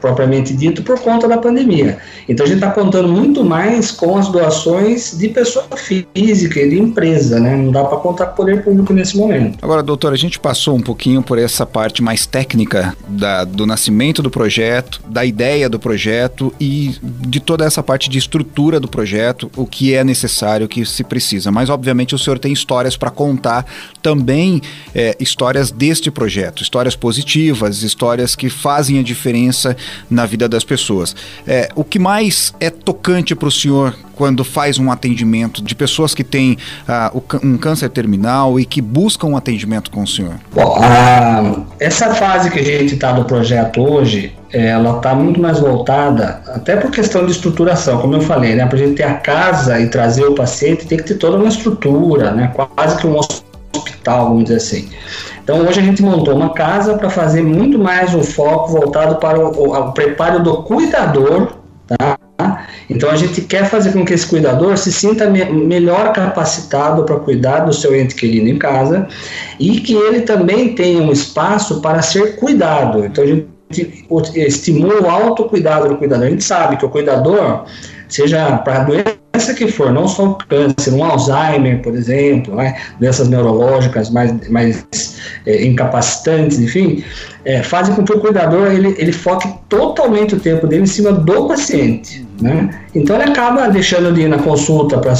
propriamente 0.02 0.52
dito 0.52 0.82
por 0.82 1.00
conta 1.00 1.28
da 1.28 1.38
pandemia. 1.38 1.98
Então 2.28 2.44
a 2.44 2.48
gente 2.48 2.58
está 2.58 2.70
contando 2.70 3.08
muito 3.08 3.44
mais 3.44 3.92
com 3.92 4.18
as 4.18 4.28
doações 4.28 5.16
de 5.16 5.28
pessoa 5.28 5.64
física 5.76 6.60
e 6.60 6.68
de 6.68 6.78
empresa, 6.78 7.38
né? 7.38 7.56
Não 7.56 7.70
dá 7.70 7.84
para 7.84 7.98
contar 7.98 8.26
com 8.26 8.42
poder 8.42 8.64
público 8.64 8.92
nesse 8.92 9.16
momento. 9.16 9.58
Agora, 9.62 9.82
doutor, 9.82 10.12
a 10.12 10.16
gente 10.16 10.40
passou 10.40 10.76
um 10.76 10.80
pouquinho 10.80 11.22
por 11.22 11.38
essa 11.38 11.64
parte 11.64 12.02
mais 12.02 12.26
técnica 12.26 12.96
da, 13.08 13.44
do 13.44 13.64
nascimento 13.64 14.20
do 14.20 14.30
projeto, 14.30 15.00
da 15.08 15.24
ideia 15.24 15.68
do 15.68 15.78
projeto 15.78 16.52
e 16.60 16.96
de 17.00 17.38
toda 17.38 17.64
essa 17.64 17.82
parte 17.82 18.10
de 18.10 18.18
estrutura 18.18 18.80
do 18.80 18.88
projeto, 18.88 19.50
o 19.56 19.64
que 19.64 19.94
é 19.94 20.02
necessário, 20.02 20.66
o 20.66 20.68
que 20.68 20.84
se 20.84 21.04
precisa. 21.04 21.52
Mas, 21.52 21.70
obviamente, 21.70 22.14
o 22.14 22.18
senhor 22.18 22.38
tem 22.38 22.52
histórias 22.52 22.96
para 22.96 23.10
contar 23.10 23.64
também, 24.02 24.60
é, 24.92 25.16
histórias 25.20 25.70
deste 25.70 26.10
projeto, 26.10 26.62
histórias 26.62 26.96
positivas, 26.96 27.82
histórias 27.82 28.34
que 28.34 28.50
fazem 28.50 28.98
a 28.98 29.02
diferença 29.02 29.76
na 30.10 30.26
vida 30.26 30.48
das 30.48 30.64
pessoas. 30.64 31.14
É, 31.46 31.68
o 31.74 31.84
que 31.84 31.98
mais 31.98 32.54
é 32.60 32.70
tocante 32.70 33.34
para 33.34 33.48
o 33.48 33.52
senhor 33.52 33.94
quando 34.14 34.44
faz 34.44 34.78
um 34.78 34.90
atendimento 34.90 35.62
de 35.62 35.74
pessoas 35.74 36.14
que 36.14 36.22
têm 36.22 36.56
uh, 37.12 37.22
um 37.42 37.56
câncer 37.56 37.88
terminal 37.88 38.60
e 38.60 38.64
que 38.64 38.80
buscam 38.80 39.28
um 39.28 39.36
atendimento 39.36 39.90
com 39.90 40.02
o 40.02 40.06
senhor? 40.06 40.34
Bom, 40.52 40.78
uh, 40.78 41.66
essa 41.80 42.14
fase 42.14 42.50
que 42.50 42.60
a 42.60 42.62
gente 42.62 42.94
está 42.94 43.12
do 43.12 43.24
projeto 43.24 43.80
hoje, 43.80 44.32
ela 44.52 44.98
está 44.98 45.14
muito 45.14 45.40
mais 45.40 45.58
voltada, 45.58 46.42
até 46.46 46.76
por 46.76 46.90
questão 46.90 47.24
de 47.24 47.32
estruturação, 47.32 47.98
como 48.00 48.14
eu 48.14 48.20
falei, 48.20 48.54
né? 48.54 48.66
Para 48.66 48.76
a 48.76 48.80
gente 48.80 48.96
ter 48.96 49.04
a 49.04 49.14
casa 49.14 49.80
e 49.80 49.88
trazer 49.88 50.24
o 50.24 50.34
paciente, 50.34 50.86
tem 50.86 50.98
que 50.98 51.04
ter 51.04 51.14
toda 51.14 51.38
uma 51.38 51.48
estrutura, 51.48 52.30
né? 52.32 52.52
Quase 52.54 52.98
que 52.98 53.06
um 53.06 53.16
hospital, 53.16 53.41
vamos 54.04 54.44
dizer 54.44 54.56
assim. 54.56 54.88
Então 55.42 55.58
hoje 55.66 55.80
a 55.80 55.82
gente 55.82 56.02
montou 56.02 56.34
uma 56.34 56.50
casa 56.50 56.96
para 56.96 57.10
fazer 57.10 57.42
muito 57.42 57.78
mais 57.78 58.14
um 58.14 58.22
foco 58.22 58.70
voltado 58.70 59.16
para 59.16 59.38
o, 59.38 59.50
o, 59.50 59.76
o 59.76 59.92
preparo 59.92 60.42
do 60.42 60.62
cuidador, 60.62 61.52
tá? 61.86 62.18
Então 62.88 63.10
a 63.10 63.16
gente 63.16 63.40
quer 63.42 63.68
fazer 63.68 63.92
com 63.92 64.04
que 64.04 64.12
esse 64.12 64.26
cuidador 64.26 64.76
se 64.76 64.92
sinta 64.92 65.28
me 65.28 65.44
melhor 65.44 66.12
capacitado 66.12 67.04
para 67.04 67.16
cuidar 67.16 67.60
do 67.60 67.72
seu 67.72 67.94
ente 67.94 68.14
querido 68.14 68.48
em 68.48 68.58
casa 68.58 69.08
e 69.58 69.80
que 69.80 69.94
ele 69.94 70.22
também 70.22 70.74
tenha 70.74 71.02
um 71.02 71.10
espaço 71.10 71.80
para 71.80 72.02
ser 72.02 72.36
cuidado. 72.36 73.04
Então 73.04 73.24
a 73.24 73.26
gente 73.26 73.48
estimula 74.36 75.00
o 75.00 75.08
autocuidado 75.08 75.88
do 75.88 75.96
cuidador. 75.96 76.26
A 76.26 76.30
gente 76.30 76.44
sabe 76.44 76.76
que 76.76 76.84
o 76.84 76.90
cuidador, 76.90 77.64
seja 78.08 78.58
para 78.58 78.84
doença 78.84 79.11
doença 79.42 79.54
que 79.54 79.66
for, 79.66 79.92
não 79.92 80.06
só 80.06 80.30
o 80.30 80.34
câncer, 80.34 80.92
um 80.92 81.04
Alzheimer, 81.04 81.82
por 81.82 81.94
exemplo, 81.94 82.54
né, 82.54 82.80
doenças 83.00 83.28
neurológicas 83.28 84.10
mais, 84.10 84.48
mais 84.48 85.18
é, 85.46 85.64
incapacitantes, 85.64 86.58
enfim, 86.60 87.04
é, 87.44 87.62
fazem 87.62 87.94
com 87.94 88.04
que 88.04 88.12
o 88.12 88.20
cuidador 88.20 88.70
ele, 88.70 88.94
ele 88.98 89.12
foque 89.12 89.52
totalmente 89.68 90.34
o 90.34 90.40
tempo 90.40 90.66
dele 90.66 90.84
em 90.84 90.86
cima 90.86 91.12
do 91.12 91.48
paciente. 91.48 92.24
Né? 92.42 92.70
Então 92.92 93.14
ele 93.14 93.30
acaba 93.30 93.68
deixando 93.68 94.12
de 94.12 94.22
ir 94.22 94.28
na 94.28 94.38
consulta 94.38 94.98
para 94.98 95.14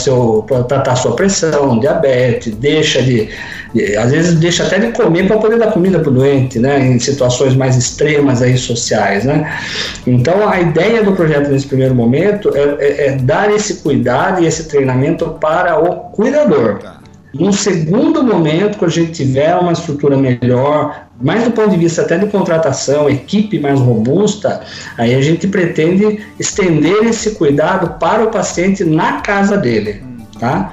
tratar 0.65 0.97
sua 0.97 1.15
pressão, 1.15 1.79
diabetes, 1.79 2.53
deixa 2.57 3.01
de, 3.01 3.29
de, 3.73 3.97
às 3.97 4.11
vezes 4.11 4.35
deixa 4.41 4.65
até 4.65 4.81
de 4.81 4.89
comer 4.89 5.29
para 5.29 5.39
poder 5.39 5.57
dar 5.57 5.71
comida 5.71 6.01
para 6.01 6.11
o 6.11 6.13
doente, 6.13 6.59
né? 6.59 6.85
Em 6.85 6.99
situações 6.99 7.55
mais 7.55 7.77
extremas 7.77 8.43
aí 8.43 8.59
sociais, 8.59 9.25
né? 9.25 9.57
Então 10.05 10.49
a 10.49 10.61
ideia 10.61 11.05
do 11.05 11.13
projeto 11.13 11.49
nesse 11.49 11.69
primeiro 11.69 11.95
momento 11.95 12.51
é, 12.57 12.77
é, 12.81 13.07
é 13.07 13.13
dar 13.13 13.55
esse 13.55 13.77
cuidado 13.77 14.43
e 14.43 14.47
esse 14.47 14.69
treinamento 14.69 15.25
para 15.41 15.79
o 15.79 16.11
cuidador. 16.11 16.79
Tá. 16.79 17.03
Num 17.33 17.53
segundo 17.53 18.23
momento, 18.23 18.77
quando 18.79 18.91
a 18.91 18.95
gente 18.95 19.13
tiver 19.13 19.55
uma 19.55 19.73
estrutura 19.73 20.17
melhor, 20.17 21.07
mais 21.23 21.45
do 21.45 21.53
ponto 21.53 21.71
de 21.71 21.77
vista 21.77 22.03
até 22.03 22.19
de 22.19 22.27
contratação, 22.27 23.09
equipe 23.09 23.59
mais 23.59 23.79
robusta, 23.79 24.61
aí 24.99 25.15
a 25.15 25.21
gente 25.21 25.47
pretende 25.47 26.21
estender 26.39 27.05
esse 27.05 27.33
cuidado 27.33 27.99
para 27.99 28.25
o 28.25 28.31
paciente 28.31 28.85
na 28.85 29.21
casa 29.21 29.57
dele, 29.57 30.03
tá? 30.39 30.73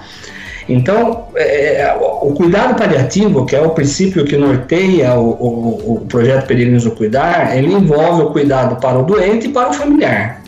Então, 0.68 1.26
é, 1.36 1.96
o 2.00 2.32
cuidado 2.34 2.76
paliativo, 2.76 3.44
que 3.46 3.56
é 3.56 3.62
o 3.62 3.72
princípio 3.72 4.24
que 4.24 4.38
norteia 4.38 5.16
o, 5.16 5.30
o, 5.30 5.94
o 5.94 6.06
projeto 6.08 6.46
Peregrinos 6.46 6.86
Cuidar, 6.90 7.58
ele 7.58 7.74
envolve 7.74 8.22
o 8.22 8.30
cuidado 8.30 8.76
para 8.80 9.00
o 9.00 9.04
doente 9.04 9.48
e 9.48 9.50
para 9.50 9.72
o 9.72 9.74
familiar. 9.74 10.44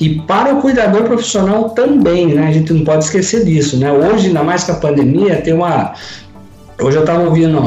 E 0.00 0.20
para 0.20 0.54
o 0.54 0.60
cuidador 0.60 1.02
profissional 1.02 1.70
também, 1.70 2.28
né? 2.28 2.46
A 2.46 2.52
gente 2.52 2.72
não 2.72 2.84
pode 2.84 3.04
esquecer 3.04 3.44
disso, 3.44 3.76
né? 3.78 3.90
Hoje, 3.90 4.28
ainda 4.28 4.44
mais 4.44 4.62
com 4.62 4.72
a 4.72 4.76
pandemia, 4.76 5.42
tem 5.42 5.52
uma. 5.52 5.92
Hoje 6.80 6.96
eu 6.96 7.00
estava 7.00 7.24
ouvindo 7.24 7.58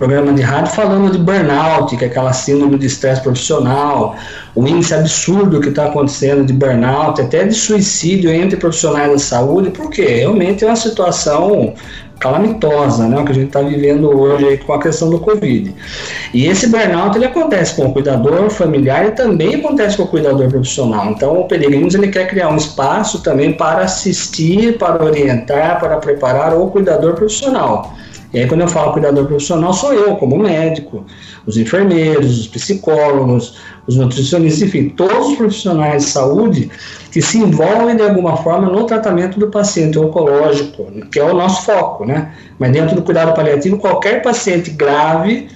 programa 0.00 0.32
de 0.32 0.40
rádio 0.40 0.72
falando 0.72 1.12
de 1.12 1.18
burnout, 1.18 1.94
que 1.94 2.02
é 2.02 2.08
aquela 2.08 2.32
síndrome 2.32 2.78
de 2.78 2.86
estresse 2.86 3.20
profissional, 3.20 4.16
o 4.54 4.66
índice 4.66 4.94
absurdo 4.94 5.60
que 5.60 5.68
está 5.68 5.88
acontecendo 5.88 6.42
de 6.42 6.54
burnout, 6.54 7.20
até 7.20 7.44
de 7.44 7.52
suicídio 7.52 8.30
entre 8.30 8.56
profissionais 8.56 9.12
da 9.12 9.18
saúde, 9.18 9.68
porque 9.68 10.02
realmente 10.02 10.64
é 10.64 10.68
uma 10.68 10.76
situação 10.76 11.74
calamitosa, 12.18 13.08
né, 13.08 13.22
que 13.24 13.30
a 13.30 13.34
gente 13.34 13.48
está 13.48 13.60
vivendo 13.60 14.08
hoje 14.08 14.56
com 14.66 14.72
a 14.72 14.80
questão 14.80 15.10
do 15.10 15.20
Covid. 15.20 15.74
E 16.32 16.46
esse 16.46 16.68
burnout 16.68 17.14
ele 17.18 17.26
acontece 17.26 17.76
com 17.76 17.88
o 17.88 17.92
cuidador 17.92 18.48
familiar 18.48 19.06
e 19.06 19.10
também 19.10 19.56
acontece 19.56 19.98
com 19.98 20.04
o 20.04 20.08
cuidador 20.08 20.48
profissional. 20.48 21.10
Então, 21.10 21.40
o 21.40 21.44
Peregrinos 21.44 21.94
ele 21.94 22.08
quer 22.08 22.26
criar 22.26 22.48
um 22.48 22.56
espaço 22.56 23.22
também 23.22 23.52
para 23.52 23.82
assistir, 23.82 24.78
para 24.78 25.04
orientar, 25.04 25.78
para 25.78 25.98
preparar 25.98 26.56
o 26.58 26.68
cuidador 26.68 27.12
profissional. 27.12 27.94
E 28.32 28.38
aí, 28.38 28.46
quando 28.46 28.60
eu 28.60 28.68
falo 28.68 28.92
cuidador 28.92 29.26
profissional, 29.26 29.72
sou 29.72 29.92
eu, 29.92 30.14
como 30.16 30.38
médico, 30.38 31.04
os 31.46 31.56
enfermeiros, 31.56 32.40
os 32.40 32.46
psicólogos, 32.46 33.58
os 33.86 33.96
nutricionistas, 33.96 34.62
enfim, 34.62 34.88
todos 34.90 35.30
os 35.30 35.36
profissionais 35.36 36.04
de 36.04 36.10
saúde 36.10 36.70
que 37.10 37.20
se 37.20 37.38
envolvem 37.38 37.96
de 37.96 38.02
alguma 38.02 38.36
forma 38.36 38.70
no 38.70 38.84
tratamento 38.84 39.38
do 39.38 39.48
paciente 39.48 39.98
oncológico, 39.98 40.86
que 41.10 41.18
é 41.18 41.24
o 41.24 41.34
nosso 41.34 41.62
foco, 41.64 42.04
né? 42.04 42.32
Mas 42.58 42.72
dentro 42.72 42.94
do 42.94 43.02
cuidado 43.02 43.34
paliativo, 43.34 43.78
qualquer 43.78 44.22
paciente 44.22 44.70
grave 44.70 45.48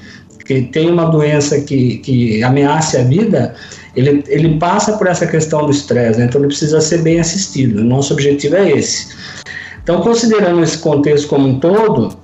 que 0.45 0.63
tem 0.63 0.91
uma 0.91 1.07
doença 1.07 1.61
que, 1.61 1.99
que 1.99 2.43
ameace 2.43 2.97
a 2.99 3.03
vida, 3.03 3.55
ele, 3.97 4.23
ele 4.27 4.59
passa 4.59 4.93
por 4.99 5.07
essa 5.07 5.27
questão 5.27 5.65
do 5.65 5.71
estresse, 5.71 6.19
né? 6.19 6.27
então 6.27 6.41
ele 6.41 6.49
precisa 6.49 6.81
ser 6.81 7.03
bem 7.03 7.19
assistido. 7.21 7.81
O 7.81 7.85
nosso 7.85 8.13
objetivo 8.13 8.57
é 8.57 8.71
esse. 8.73 9.09
Então, 9.83 10.01
considerando 10.01 10.63
esse 10.63 10.79
contexto 10.79 11.29
como 11.29 11.49
um 11.49 11.59
todo, 11.61 12.17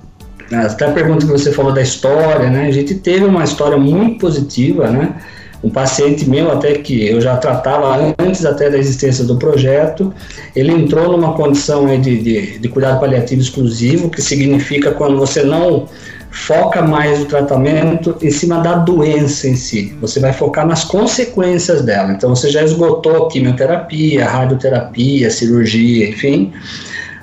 até 0.51 0.85
a 0.85 0.91
pergunta 0.91 1.25
que 1.25 1.31
você 1.31 1.51
falou 1.51 1.71
da 1.71 1.81
história, 1.81 2.49
né? 2.49 2.67
A 2.67 2.71
gente 2.71 2.95
teve 2.95 3.25
uma 3.25 3.43
história 3.43 3.77
muito 3.77 4.19
positiva, 4.19 4.89
né? 4.89 5.15
Um 5.63 5.69
paciente 5.69 6.27
meu, 6.27 6.51
até 6.51 6.73
que 6.73 7.07
eu 7.07 7.21
já 7.21 7.37
tratava 7.37 8.15
antes 8.17 8.45
até 8.45 8.69
da 8.69 8.77
existência 8.77 9.23
do 9.23 9.37
projeto, 9.37 10.11
ele 10.55 10.71
entrou 10.71 11.11
numa 11.11 11.33
condição 11.33 11.85
de, 11.99 12.17
de, 12.17 12.59
de 12.59 12.69
cuidado 12.69 12.99
paliativo 12.99 13.41
exclusivo, 13.41 14.09
que 14.09 14.21
significa 14.21 14.91
quando 14.91 15.17
você 15.17 15.43
não 15.43 15.87
foca 16.31 16.81
mais 16.81 17.21
o 17.21 17.25
tratamento 17.25 18.17
em 18.21 18.31
cima 18.31 18.59
da 18.59 18.75
doença 18.75 19.47
em 19.47 19.55
si. 19.55 19.93
Você 20.01 20.19
vai 20.19 20.33
focar 20.33 20.65
nas 20.65 20.83
consequências 20.83 21.83
dela. 21.83 22.11
Então 22.11 22.33
você 22.33 22.49
já 22.49 22.63
esgotou 22.63 23.27
quimioterapia, 23.27 24.25
radioterapia, 24.25 25.29
cirurgia, 25.29 26.09
enfim. 26.09 26.53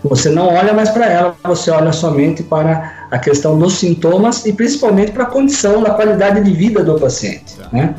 Você 0.05 0.31
não 0.31 0.47
olha 0.47 0.73
mais 0.73 0.91
para 0.91 1.07
ela, 1.07 1.37
você 1.45 1.71
olha 1.71 1.93
somente 1.93 2.43
para 2.43 3.07
a 3.11 3.19
questão 3.19 3.59
dos 3.59 3.75
sintomas 3.75 4.45
e 4.47 4.53
principalmente 4.53 5.13
para 5.13 5.25
a 5.25 5.27
condição 5.27 5.83
da 5.83 5.91
qualidade 5.91 6.43
de 6.43 6.53
vida 6.53 6.85
do 6.85 6.99
paciente. 6.99 7.57
Tá. 7.57 7.69
Né? 7.73 7.95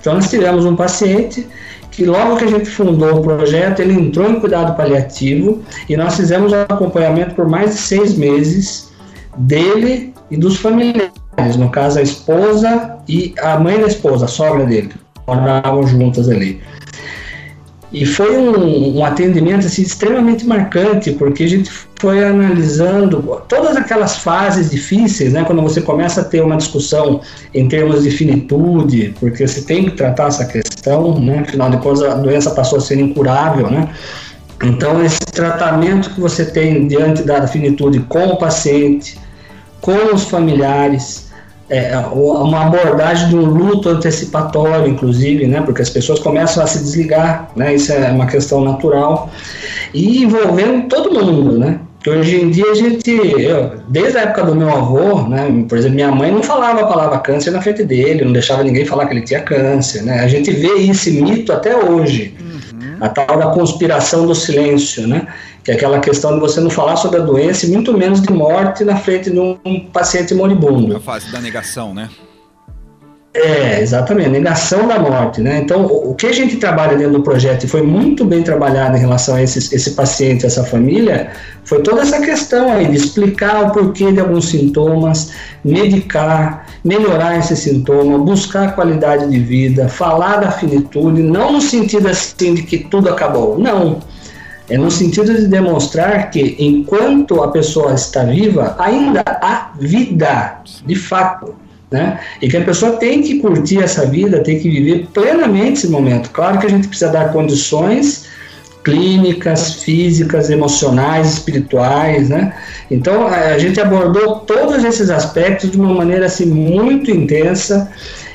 Então, 0.00 0.14
nós 0.14 0.30
tivemos 0.30 0.64
um 0.64 0.76
paciente 0.76 1.46
que 1.90 2.04
logo 2.04 2.36
que 2.36 2.44
a 2.44 2.48
gente 2.48 2.70
fundou 2.70 3.18
o 3.18 3.22
projeto, 3.22 3.80
ele 3.80 3.94
entrou 3.94 4.30
em 4.30 4.38
cuidado 4.38 4.76
paliativo 4.76 5.62
e 5.88 5.96
nós 5.96 6.16
fizemos 6.16 6.52
um 6.52 6.62
acompanhamento 6.62 7.34
por 7.34 7.48
mais 7.48 7.72
de 7.72 7.80
seis 7.80 8.16
meses 8.16 8.90
dele 9.36 10.14
e 10.30 10.36
dos 10.36 10.56
familiares, 10.56 11.56
no 11.58 11.68
caso 11.68 11.98
a 11.98 12.02
esposa 12.02 12.96
e 13.08 13.34
a 13.40 13.58
mãe 13.58 13.80
da 13.80 13.88
esposa, 13.88 14.26
a 14.26 14.28
sogra 14.28 14.64
dele, 14.64 14.92
moravam 15.26 15.86
juntas 15.86 16.28
ali. 16.28 16.60
E 17.92 18.06
foi 18.06 18.36
um, 18.36 18.98
um, 18.98 19.04
atendimento 19.04 19.66
assim, 19.66 19.82
extremamente 19.82 20.46
marcante, 20.46 21.10
porque 21.12 21.42
a 21.42 21.48
gente 21.48 21.70
foi 21.98 22.24
analisando 22.24 23.42
todas 23.48 23.76
aquelas 23.76 24.18
fases 24.18 24.70
difíceis, 24.70 25.32
né, 25.32 25.42
quando 25.44 25.60
você 25.60 25.80
começa 25.80 26.20
a 26.20 26.24
ter 26.24 26.40
uma 26.40 26.56
discussão 26.56 27.20
em 27.52 27.66
termos 27.66 28.04
de 28.04 28.10
finitude, 28.10 29.14
porque 29.18 29.46
você 29.46 29.62
tem 29.62 29.86
que 29.86 29.96
tratar 29.96 30.28
essa 30.28 30.44
questão, 30.44 31.18
né, 31.18 31.40
afinal 31.40 31.68
de 31.68 31.78
contas 31.78 32.02
a 32.02 32.14
doença 32.14 32.52
passou 32.52 32.78
a 32.78 32.80
ser 32.80 33.00
incurável, 33.00 33.68
né, 33.68 33.88
então 34.62 35.04
esse 35.04 35.20
tratamento 35.20 36.10
que 36.10 36.20
você 36.20 36.44
tem 36.44 36.86
diante 36.86 37.24
da 37.24 37.46
finitude 37.48 37.98
com 38.00 38.24
o 38.28 38.36
paciente, 38.36 39.18
com 39.80 40.14
os 40.14 40.24
familiares, 40.24 41.29
é, 41.70 41.96
uma 42.12 42.66
abordagem 42.66 43.28
de 43.28 43.36
um 43.36 43.44
luto 43.44 43.88
antecipatório, 43.88 44.88
inclusive, 44.88 45.46
né, 45.46 45.62
porque 45.62 45.80
as 45.80 45.88
pessoas 45.88 46.18
começam 46.18 46.64
a 46.64 46.66
se 46.66 46.80
desligar, 46.80 47.48
né, 47.54 47.74
isso 47.76 47.92
é 47.92 48.10
uma 48.10 48.26
questão 48.26 48.60
natural, 48.60 49.30
e 49.94 50.24
envolvendo 50.24 50.88
todo 50.88 51.14
mundo, 51.14 51.56
né, 51.56 51.78
que 52.02 52.10
hoje 52.10 52.40
em 52.40 52.50
dia 52.50 52.68
a 52.70 52.74
gente, 52.74 53.10
eu, 53.10 53.72
desde 53.88 54.18
a 54.18 54.22
época 54.22 54.46
do 54.46 54.54
meu 54.56 54.68
avô, 54.68 55.28
né, 55.28 55.64
por 55.68 55.78
exemplo, 55.78 55.94
minha 55.94 56.10
mãe 56.10 56.32
não 56.32 56.42
falava 56.42 56.80
a 56.80 56.86
palavra 56.86 57.18
câncer 57.18 57.52
na 57.52 57.62
frente 57.62 57.84
dele, 57.84 58.24
não 58.24 58.32
deixava 58.32 58.64
ninguém 58.64 58.84
falar 58.84 59.06
que 59.06 59.14
ele 59.14 59.22
tinha 59.22 59.40
câncer, 59.40 60.02
né? 60.02 60.20
A 60.20 60.26
gente 60.26 60.50
vê 60.50 60.80
esse 60.90 61.10
mito 61.10 61.52
até 61.52 61.76
hoje, 61.76 62.34
uhum. 62.40 62.96
a 63.02 63.08
tal 63.10 63.38
da 63.38 63.48
conspiração 63.48 64.26
do 64.26 64.34
silêncio, 64.34 65.06
né? 65.06 65.26
Que 65.70 65.74
é 65.74 65.76
aquela 65.76 66.00
questão 66.00 66.34
de 66.34 66.40
você 66.40 66.60
não 66.60 66.68
falar 66.68 66.96
sobre 66.96 67.20
a 67.20 67.22
doença 67.22 67.64
e 67.64 67.70
muito 67.70 67.96
menos 67.96 68.20
de 68.20 68.32
morte 68.32 68.84
na 68.84 68.96
frente 68.96 69.30
de 69.30 69.38
um, 69.38 69.54
paciente 69.92 70.34
moribundo. 70.34 70.96
A 70.96 71.00
fase 71.00 71.30
da 71.30 71.40
negação, 71.40 71.94
né? 71.94 72.10
É, 73.32 73.80
exatamente, 73.80 74.30
negação 74.30 74.88
da 74.88 74.98
morte, 74.98 75.40
né? 75.40 75.58
Então, 75.58 75.86
o, 75.86 76.12
que 76.16 76.26
a 76.26 76.32
gente 76.32 76.56
trabalha 76.56 76.96
dentro 76.96 77.12
do 77.12 77.22
projeto 77.22 77.62
e 77.62 77.68
foi 77.68 77.82
muito 77.82 78.24
bem 78.24 78.42
trabalhado 78.42 78.96
em 78.96 79.00
relação 79.00 79.36
a 79.36 79.42
esse, 79.44 79.72
esse 79.72 79.92
paciente, 79.92 80.44
essa 80.44 80.64
família, 80.64 81.30
foi 81.62 81.80
toda 81.80 82.02
essa 82.02 82.20
questão 82.20 82.72
aí 82.72 82.88
de 82.88 82.96
explicar 82.96 83.66
o 83.66 83.70
porquê 83.70 84.10
de 84.10 84.18
alguns 84.18 84.48
sintomas, 84.48 85.30
medicar, 85.64 86.66
melhorar 86.82 87.38
esse 87.38 87.54
sintoma, 87.54 88.18
buscar 88.18 88.74
qualidade 88.74 89.30
de 89.30 89.38
vida, 89.38 89.88
falar 89.88 90.38
da 90.38 90.50
finitude, 90.50 91.22
não 91.22 91.52
no 91.52 91.60
sentido 91.60 92.08
assim 92.08 92.54
de 92.54 92.64
que 92.64 92.78
tudo 92.78 93.08
acabou, 93.08 93.56
não. 93.56 94.00
É 94.70 94.78
no 94.78 94.90
sentido 94.90 95.34
de 95.34 95.48
demonstrar 95.48 96.30
que 96.30 96.54
enquanto 96.58 97.42
a 97.42 97.48
pessoa 97.48 97.92
está 97.92 98.22
viva, 98.22 98.76
ainda 98.78 99.24
há 99.26 99.72
vida, 99.78 100.60
de 100.86 100.94
fato. 100.94 101.54
Né? 101.90 102.20
E 102.40 102.48
que 102.48 102.56
a 102.56 102.64
pessoa 102.64 102.92
tem 102.92 103.20
que 103.20 103.40
curtir 103.40 103.82
essa 103.82 104.06
vida, 104.06 104.44
tem 104.44 104.60
que 104.60 104.70
viver 104.70 105.08
plenamente 105.12 105.80
esse 105.80 105.88
momento. 105.88 106.30
Claro 106.30 106.60
que 106.60 106.66
a 106.66 106.70
gente 106.70 106.86
precisa 106.86 107.10
dar 107.10 107.32
condições 107.32 108.28
clínicas, 108.84 109.82
físicas, 109.82 110.50
emocionais, 110.50 111.32
espirituais, 111.32 112.28
né? 112.28 112.54
Então 112.90 113.26
a 113.26 113.58
gente 113.58 113.80
abordou 113.80 114.36
todos 114.36 114.84
esses 114.84 115.10
aspectos 115.10 115.72
de 115.72 115.78
uma 115.78 115.92
maneira 115.92 116.26
assim 116.26 116.46
muito 116.46 117.10
intensa 117.10 117.90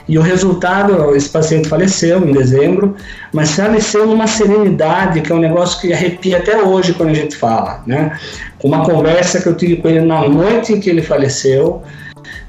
e 0.08 0.20
o 0.20 0.22
resultado, 0.22 1.16
esse 1.16 1.30
paciente 1.30 1.68
faleceu 1.68 2.28
em 2.28 2.32
dezembro, 2.32 2.96
mas 3.34 3.56
faleceu 3.56 4.06
numa 4.06 4.28
serenidade, 4.28 5.22
que 5.22 5.32
é 5.32 5.36
um 5.36 5.40
negócio 5.40 5.82
que 5.82 5.92
arrepia 5.92 6.38
até 6.38 6.62
hoje 6.62 6.94
quando 6.94 7.10
a 7.10 7.14
gente 7.14 7.36
fala, 7.36 7.82
né? 7.88 8.18
Uma 8.64 8.84
conversa 8.84 9.42
que 9.42 9.48
eu 9.48 9.56
tive 9.56 9.78
com 9.78 9.88
ele 9.88 10.02
na 10.02 10.28
noite 10.28 10.74
em 10.74 10.80
que 10.80 10.90
ele 10.90 11.02
faleceu, 11.02 11.82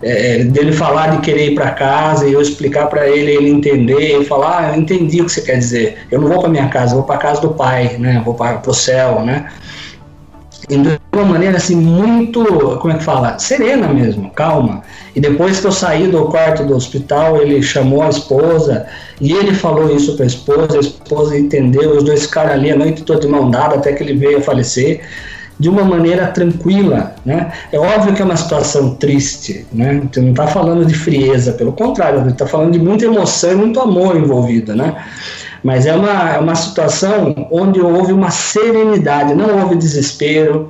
é, 0.03 0.45
dele 0.45 0.73
falar 0.73 1.17
de 1.17 1.19
querer 1.23 1.53
ir 1.53 1.55
para 1.55 1.71
casa 1.71 2.27
e 2.27 2.33
eu 2.35 2.43
explicar 2.43 2.87
para 2.87 3.09
ele, 3.09 3.33
ele 3.33 3.49
entender, 3.49 4.15
eu 4.15 4.25
falar, 4.25 4.59
ah, 4.59 4.75
eu 4.75 4.81
entendi 4.81 5.23
o 5.23 5.25
que 5.25 5.33
você 5.33 5.41
quer 5.41 5.59
dizer. 5.59 5.99
Eu 6.11 6.21
não 6.21 6.29
vou 6.29 6.41
para 6.41 6.51
minha 6.51 6.69
casa, 6.69 6.93
eu 6.93 6.99
vou 6.99 7.07
para 7.07 7.17
casa 7.17 7.41
do 7.41 7.55
pai, 7.55 7.97
né? 7.99 8.21
Vou 8.25 8.35
para 8.35 8.61
o 8.67 8.75
céu, 8.75 9.23
né? 9.25 9.47
De 10.69 11.01
uma 11.13 11.25
maneira 11.25 11.57
assim 11.57 11.77
muito, 11.77 12.45
como 12.81 12.93
é 12.93 12.99
que 12.99 13.05
fala, 13.05 13.39
serena 13.39 13.89
mesmo, 13.89 14.31
calma. 14.31 14.83
E 15.15 15.21
depois 15.21 15.61
que 15.61 15.67
eu 15.67 15.73
saí 15.73 16.09
do 16.09 16.27
quarto 16.27 16.65
do 16.65 16.75
hospital, 16.75 17.41
ele 17.41 17.63
chamou 17.63 18.03
a 18.03 18.09
esposa 18.09 18.87
e 19.21 19.33
ele 19.33 19.55
falou 19.55 19.95
isso 19.95 20.15
para 20.17 20.25
a 20.25 20.27
esposa, 20.27 20.77
a 20.77 20.81
esposa 20.81 21.39
entendeu, 21.39 21.97
os 21.97 22.05
dois 22.05 22.23
ficaram 22.27 22.53
ali 22.53 22.71
a 22.71 22.77
noite 22.77 23.03
toda 23.03 23.21
de 23.21 23.29
mão 23.29 23.51
dada 23.51 23.77
até 23.77 23.93
que 23.93 24.03
ele 24.03 24.15
veio 24.15 24.39
a 24.39 24.41
falecer 24.43 25.03
de 25.59 25.69
uma 25.69 25.85
maneira 25.85 26.27
tranquila, 26.27 27.15
né? 27.25 27.51
É 27.73 27.79
óbvio 27.79 28.15
que 28.15 28.21
é 28.21 28.25
uma 28.25 28.37
situação 28.37 28.95
triste, 28.97 29.67
né? 29.73 30.03
Você 30.13 30.21
não 30.21 30.31
está 30.31 30.47
falando 30.47 30.85
de 30.85 30.95
frieza, 30.95 31.53
pelo 31.53 31.73
contrário, 31.73 32.29
está 32.29 32.47
falando 32.47 32.73
de 32.73 32.79
muita 32.79 33.07
emoção 33.07 33.53
e 33.53 33.55
muito 33.55 33.81
amor 33.81 34.17
envolvido, 34.17 34.77
né? 34.77 34.97
Mas 35.67 35.85
é 35.85 35.97
uma, 35.97 36.31
é 36.31 36.39
uma 36.39 36.55
situação 36.55 37.49
onde 37.51 37.81
houve 37.81 38.13
uma 38.13 38.31
serenidade, 38.31 39.35
não 39.35 39.59
houve 39.59 39.75
desespero, 39.75 40.69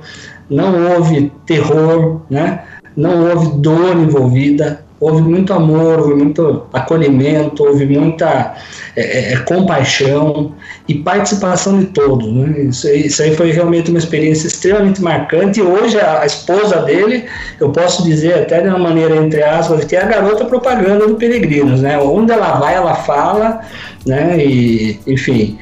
não 0.49 0.89
houve 0.89 1.31
terror, 1.45 2.21
né? 2.31 2.63
Não 2.95 3.29
houve 3.29 3.59
dor 3.59 3.95
envolvida, 3.95 4.83
houve 4.99 5.21
muito 5.21 5.53
amor, 5.53 5.99
houve 5.99 6.15
muito 6.15 6.65
acolhimento, 6.73 7.63
houve 7.63 7.85
muita 7.85 8.55
é, 8.95 9.01
é, 9.01 9.33
é, 9.33 9.37
compaixão 9.37 10.53
e 10.87 10.95
participação 10.95 11.79
de 11.79 11.85
todos. 11.87 12.31
Né? 12.33 12.61
Isso, 12.61 12.89
isso, 12.89 13.21
aí 13.21 13.35
foi 13.35 13.51
realmente 13.51 13.89
uma 13.91 13.99
experiência 13.99 14.47
extremamente 14.47 15.01
marcante. 15.01 15.59
E 15.59 15.63
hoje 15.63 15.99
a, 15.99 16.21
a, 16.21 16.25
esposa 16.25 16.81
dele, 16.81 17.25
eu 17.59 17.69
posso 17.69 18.03
dizer 18.03 18.33
até 18.33 18.61
de 18.61 18.67
uma 18.69 18.79
maneira 18.79 19.15
entre 19.15 19.43
aspas, 19.43 19.85
que 19.85 19.95
é 19.95 20.01
a 20.01 20.07
garota 20.07 20.45
propaganda 20.45 21.07
do 21.07 21.15
Peregrinos. 21.15 21.81
Né? 21.81 21.97
Onde 21.99 22.31
ela 22.31 22.59
vai, 22.59 22.73
ela 22.73 22.95
fala, 22.95 23.61
né? 24.05 24.43
E, 24.43 24.99
enfim. 25.05 25.59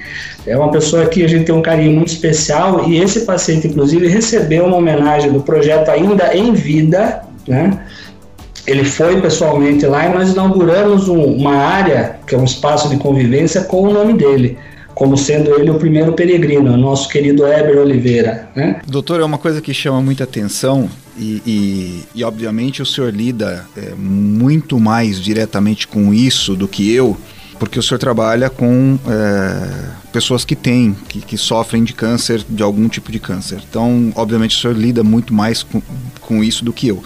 É 0.47 0.55
uma 0.55 0.69
pessoa 0.69 1.07
que 1.07 1.23
a 1.23 1.27
gente 1.27 1.45
tem 1.45 1.55
um 1.55 1.61
carinho 1.61 1.91
muito 1.91 2.09
especial 2.09 2.87
e 2.87 3.01
esse 3.01 3.21
paciente, 3.21 3.67
inclusive, 3.67 4.07
recebeu 4.07 4.65
uma 4.65 4.77
homenagem 4.77 5.31
do 5.31 5.41
projeto 5.41 5.89
ainda 5.89 6.35
em 6.37 6.53
vida, 6.53 7.23
né? 7.47 7.79
Ele 8.67 8.83
foi 8.83 9.21
pessoalmente 9.21 9.85
lá 9.85 10.07
e 10.07 10.13
nós 10.13 10.31
inauguramos 10.31 11.07
um, 11.07 11.23
uma 11.23 11.55
área, 11.55 12.19
que 12.25 12.33
é 12.33 12.37
um 12.37 12.43
espaço 12.43 12.89
de 12.89 12.97
convivência, 12.97 13.63
com 13.63 13.83
o 13.83 13.93
nome 13.93 14.13
dele, 14.13 14.57
como 14.93 15.17
sendo 15.17 15.53
ele 15.59 15.69
o 15.69 15.75
primeiro 15.75 16.13
peregrino, 16.13 16.75
nosso 16.75 17.07
querido 17.09 17.45
Heber 17.45 17.79
Oliveira. 17.79 18.49
Né? 18.55 18.81
Doutor, 18.87 19.19
é 19.19 19.23
uma 19.23 19.37
coisa 19.37 19.61
que 19.61 19.73
chama 19.73 20.01
muita 20.01 20.23
atenção 20.23 20.89
e, 21.17 21.41
e, 21.45 22.03
e 22.15 22.23
obviamente 22.23 22.81
o 22.81 22.85
senhor 22.85 23.13
lida 23.13 23.65
é, 23.77 23.93
muito 23.95 24.79
mais 24.79 25.19
diretamente 25.19 25.87
com 25.87 26.13
isso 26.13 26.55
do 26.55 26.67
que 26.67 26.91
eu, 26.91 27.15
porque 27.59 27.79
o 27.79 27.83
senhor 27.83 27.99
trabalha 27.99 28.49
com 28.49 28.97
é, 29.07 29.89
pessoas 30.11 30.43
que 30.43 30.55
têm, 30.55 30.95
que, 31.07 31.21
que, 31.21 31.37
sofrem 31.37 31.83
de 31.83 31.93
câncer, 31.93 32.43
de 32.47 32.63
algum 32.63 32.89
tipo 32.89 33.11
de 33.11 33.19
câncer. 33.19 33.61
Então, 33.69 34.11
obviamente, 34.15 34.57
o 34.57 34.59
senhor 34.59 34.75
lida 34.75 35.03
muito 35.03 35.33
mais 35.33 35.63
com, 35.63 35.81
com 36.19 36.43
isso 36.43 36.65
do 36.65 36.73
que 36.73 36.87
eu. 36.87 37.03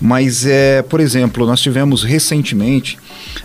Mas, 0.00 0.44
é, 0.44 0.82
por 0.82 1.00
exemplo, 1.00 1.46
nós 1.46 1.60
tivemos 1.60 2.02
recentemente 2.02 2.98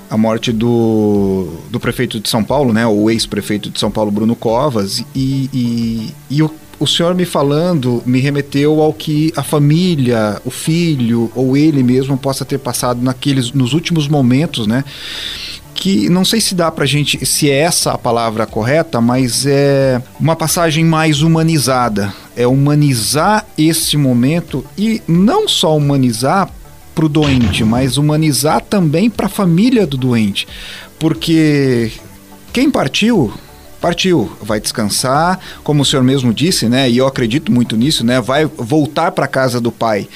a 0.09 0.17
morte 0.17 0.51
do, 0.51 1.47
do 1.69 1.79
prefeito 1.79 2.19
de 2.19 2.29
São 2.29 2.43
Paulo, 2.43 2.73
né, 2.73 2.85
o 2.85 3.09
ex-prefeito 3.09 3.69
de 3.69 3.79
São 3.79 3.89
Paulo, 3.89 4.11
Bruno 4.11 4.35
Covas, 4.35 5.03
e, 5.15 5.49
e, 5.53 6.09
e 6.29 6.43
o, 6.43 6.51
o 6.79 6.87
senhor 6.87 7.15
me 7.15 7.25
falando 7.25 8.03
me 8.05 8.19
remeteu 8.19 8.81
ao 8.81 8.91
que 8.91 9.31
a 9.35 9.43
família, 9.43 10.41
o 10.43 10.51
filho 10.51 11.31
ou 11.35 11.55
ele 11.55 11.83
mesmo 11.83 12.17
possa 12.17 12.43
ter 12.43 12.57
passado 12.57 13.01
naqueles, 13.01 13.51
nos 13.51 13.73
últimos 13.73 14.07
momentos, 14.07 14.67
né? 14.67 14.83
Que 15.82 16.08
não 16.10 16.24
sei 16.24 16.39
se 16.39 16.54
dá 16.54 16.72
pra 16.72 16.86
gente, 16.86 17.26
se 17.26 17.50
é 17.50 17.58
essa 17.58 17.94
a 17.94 17.98
palavra 17.98 18.46
correta, 18.46 19.02
mas 19.02 19.48
é 19.48 20.00
uma 20.20 20.36
passagem 20.36 20.86
mais 20.86 21.24
humanizada. 21.24 22.13
É 22.38 22.46
humanizar 22.46 23.48
esse 23.58 23.98
momento 23.98 24.63
e 24.78 25.02
não 25.08 25.48
só 25.48 25.76
humanizar 25.76 26.48
para 26.94 27.06
o 27.06 27.10
doente, 27.10 27.63
mas 27.63 27.98
humanizar 27.98 28.62
também 28.62 29.10
para 29.10 29.26
a 29.26 29.30
família 29.30 29.88
do 29.88 29.98
doente. 29.98 30.48
Porque 31.00 31.91
quem 32.54 32.70
partiu 32.70 33.34
partiu, 33.82 34.32
vai 34.39 34.60
descansar, 34.60 35.39
como 35.63 35.82
o 35.82 35.86
senhor 35.86 36.04
mesmo 36.04 36.32
disse, 36.32 36.70
né? 36.70 36.88
E 36.88 37.00
eu 37.00 37.08
acredito 37.08 37.52
muito 37.52 37.76
nisso, 37.76 38.06
né? 38.06 38.22
Vai 38.22 38.46
voltar 38.46 39.12
para 39.12 39.28
casa 39.28 39.60
do 39.60 39.72
pai. 39.72 40.08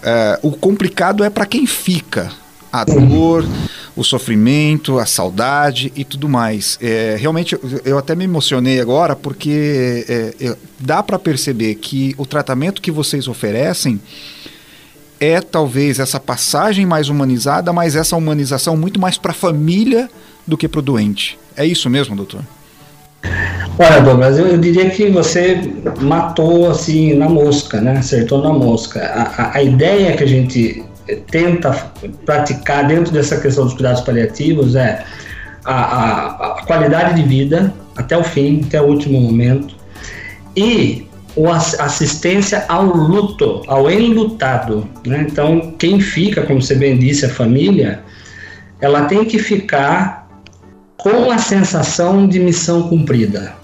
É, 0.00 0.38
o 0.40 0.52
complicado 0.52 1.24
é 1.24 1.28
para 1.28 1.44
quem 1.44 1.66
fica, 1.66 2.30
a 2.72 2.84
dor, 2.84 3.44
o 3.96 4.04
sofrimento, 4.04 4.98
a 4.98 5.06
saudade 5.06 5.92
e 5.96 6.04
tudo 6.04 6.28
mais. 6.28 6.78
É, 6.80 7.16
realmente, 7.18 7.58
eu 7.84 7.98
até 7.98 8.14
me 8.14 8.24
emocionei 8.24 8.80
agora 8.80 9.16
porque 9.16 10.04
é, 10.08 10.56
dá 10.78 11.02
para 11.02 11.18
perceber 11.18 11.74
que 11.76 12.14
o 12.16 12.24
tratamento 12.24 12.80
que 12.80 12.90
vocês 12.90 13.28
oferecem 13.28 14.00
é 15.20 15.40
talvez 15.40 15.98
essa 15.98 16.18
passagem 16.18 16.86
mais 16.86 17.10
humanizada, 17.10 17.72
mas 17.72 17.94
essa 17.94 18.16
humanização 18.16 18.76
muito 18.76 18.98
mais 18.98 19.18
para 19.18 19.32
a 19.32 19.34
família 19.34 20.08
do 20.46 20.56
que 20.56 20.66
para 20.66 20.78
o 20.78 20.82
doente. 20.82 21.38
É 21.54 21.66
isso 21.66 21.90
mesmo, 21.90 22.16
doutor? 22.16 22.40
Olha, 23.78 24.00
Douglas, 24.00 24.38
eu, 24.38 24.46
eu, 24.46 24.58
diria 24.58 24.88
que 24.88 25.10
você 25.10 25.60
matou 26.00 26.70
assim 26.70 27.14
na 27.14 27.28
mosca, 27.28 27.80
né? 27.80 27.98
Acertou 27.98 28.42
na 28.42 28.52
mosca. 28.52 29.00
A, 29.00 29.42
a, 29.42 29.56
a 29.58 29.62
ideia 29.62 30.16
que 30.16 30.24
a 30.24 30.26
gente 30.26 30.82
tenta 31.30 31.72
praticar 32.24 32.86
dentro 32.86 33.12
dessa 33.12 33.40
questão 33.40 33.64
dos 33.64 33.74
cuidados 33.74 34.00
paliativos 34.02 34.74
é 34.74 35.04
a, 35.64 35.74
a, 35.74 36.58
a 36.58 36.66
qualidade 36.66 37.20
de 37.20 37.28
vida 37.28 37.72
até 37.96 38.16
o 38.16 38.24
fim, 38.24 38.62
até 38.66 38.80
o 38.80 38.86
último 38.86 39.20
momento, 39.20 39.74
e 40.56 41.06
a 41.48 41.84
assistência 41.84 42.64
ao 42.68 42.84
luto, 42.84 43.62
ao 43.66 43.90
enlutado. 43.90 44.88
Né? 45.06 45.26
Então, 45.30 45.74
quem 45.78 46.00
fica, 46.00 46.42
como 46.42 46.60
você 46.60 46.74
bem 46.74 46.98
disse, 46.98 47.26
a 47.26 47.30
família, 47.30 48.02
ela 48.80 49.04
tem 49.04 49.24
que 49.24 49.38
ficar 49.38 50.28
com 50.96 51.30
a 51.30 51.38
sensação 51.38 52.26
de 52.26 52.38
missão 52.40 52.88
cumprida. 52.88 53.59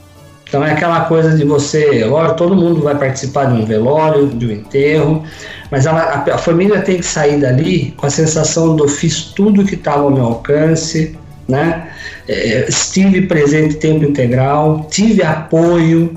Então 0.49 0.65
é 0.65 0.73
aquela 0.73 1.01
coisa 1.07 1.37
de 1.37 1.45
você, 1.45 2.03
agora 2.05 2.35
todo 2.35 2.55
mundo 2.55 2.81
vai 2.81 2.95
participar 2.95 3.47
de 3.47 3.61
um 3.61 3.65
velório, 3.67 4.29
de 4.29 4.47
um 4.47 4.51
enterro, 4.53 5.25
mas 5.73 5.87
ela, 5.87 6.01
a, 6.01 6.35
a, 6.35 6.39
família 6.39 6.81
tem 6.81 6.99
que 6.99 7.05
sair 7.05 7.41
dali 7.41 7.93
com 7.97 8.07
a 8.07 8.11
sensação 8.11 8.77
do 8.77 8.87
fiz 8.87 9.23
tudo 9.23 9.65
que 9.65 9.75
estava 9.75 10.03
ao 10.03 10.11
meu 10.11 10.25
alcance, 10.25 11.19
né? 11.49 11.89
É, 12.29 12.69
estive 12.69 13.23
presente 13.23 13.75
tempo 13.77 14.05
integral, 14.05 14.87
tive 14.89 15.25
apoio 15.25 16.17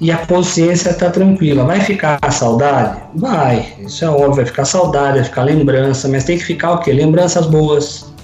e 0.00 0.12
a 0.12 0.18
consciência 0.18 0.90
está 0.90 1.10
tranquila. 1.10 1.64
Vai 1.64 1.80
ficar 1.80 2.18
a 2.22 2.30
saudade? 2.30 3.00
Vai, 3.16 3.74
isso 3.80 4.04
é 4.04 4.08
óbvio, 4.08 4.34
vai 4.36 4.46
ficar 4.46 4.64
saudade, 4.64 5.14
vai 5.14 5.24
ficar 5.24 5.42
lembrança, 5.42 6.08
mas 6.08 6.22
tem 6.24 6.38
que 6.38 6.44
ficar 6.44 6.72
o 6.72 6.78
quê? 6.78 6.92
Lembranças 6.92 7.46
boas. 7.46 8.14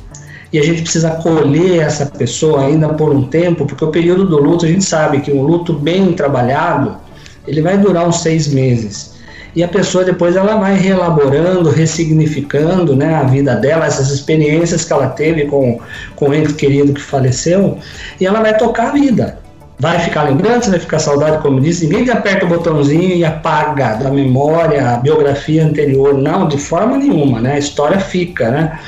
E 0.52 0.58
a 0.58 0.62
gente 0.62 0.82
precisa 0.82 1.08
acolher 1.08 1.80
essa 1.80 2.04
pessoa 2.04 2.66
ainda 2.66 2.90
por 2.90 3.10
um 3.10 3.22
tempo, 3.24 3.64
porque 3.64 3.84
o 3.84 3.90
período 3.90 4.26
do 4.26 4.36
luto, 4.36 4.66
a 4.66 4.68
gente 4.68 4.84
sabe 4.84 5.20
que 5.20 5.32
um 5.32 5.42
luto 5.42 5.72
bem 5.72 6.12
trabalhado, 6.12 6.96
ele 7.46 7.62
vai 7.62 7.78
durar 7.78 8.06
uns 8.06 8.20
seis 8.20 8.48
meses. 8.48 9.12
E 9.54 9.62
a 9.62 9.68
pessoa 9.68 10.04
depois 10.04 10.36
ela 10.36 10.56
vai 10.56 10.74
reelaborando, 10.74 11.70
ressignificando 11.70 12.96
né, 12.96 13.14
a 13.14 13.22
vida 13.22 13.54
dela, 13.54 13.86
essas 13.86 14.10
experiências 14.10 14.84
que 14.84 14.92
ela 14.92 15.08
teve 15.08 15.46
com, 15.46 15.78
com 16.16 16.28
o 16.28 16.34
ente 16.34 16.54
querido 16.54 16.92
que 16.92 17.00
faleceu, 17.00 17.78
e 18.20 18.26
ela 18.26 18.40
vai 18.40 18.56
tocar 18.56 18.88
a 18.88 18.92
vida. 18.92 19.38
Vai 19.78 19.98
ficar 19.98 20.22
lembrança, 20.22 20.70
vai 20.70 20.78
ficar 20.78 21.00
saudade, 21.00 21.42
como 21.42 21.60
disse. 21.60 21.88
Ninguém 21.88 22.08
aperta 22.10 22.46
o 22.46 22.48
botãozinho 22.48 23.16
e 23.16 23.24
apaga 23.24 23.94
da 23.94 24.10
memória 24.10 24.90
a 24.90 24.96
biografia 24.98 25.64
anterior. 25.64 26.16
Não, 26.16 26.46
de 26.46 26.56
forma 26.56 26.96
nenhuma, 26.96 27.40
né? 27.40 27.54
A 27.54 27.58
história 27.58 27.98
fica, 27.98 28.48
né? 28.48 28.78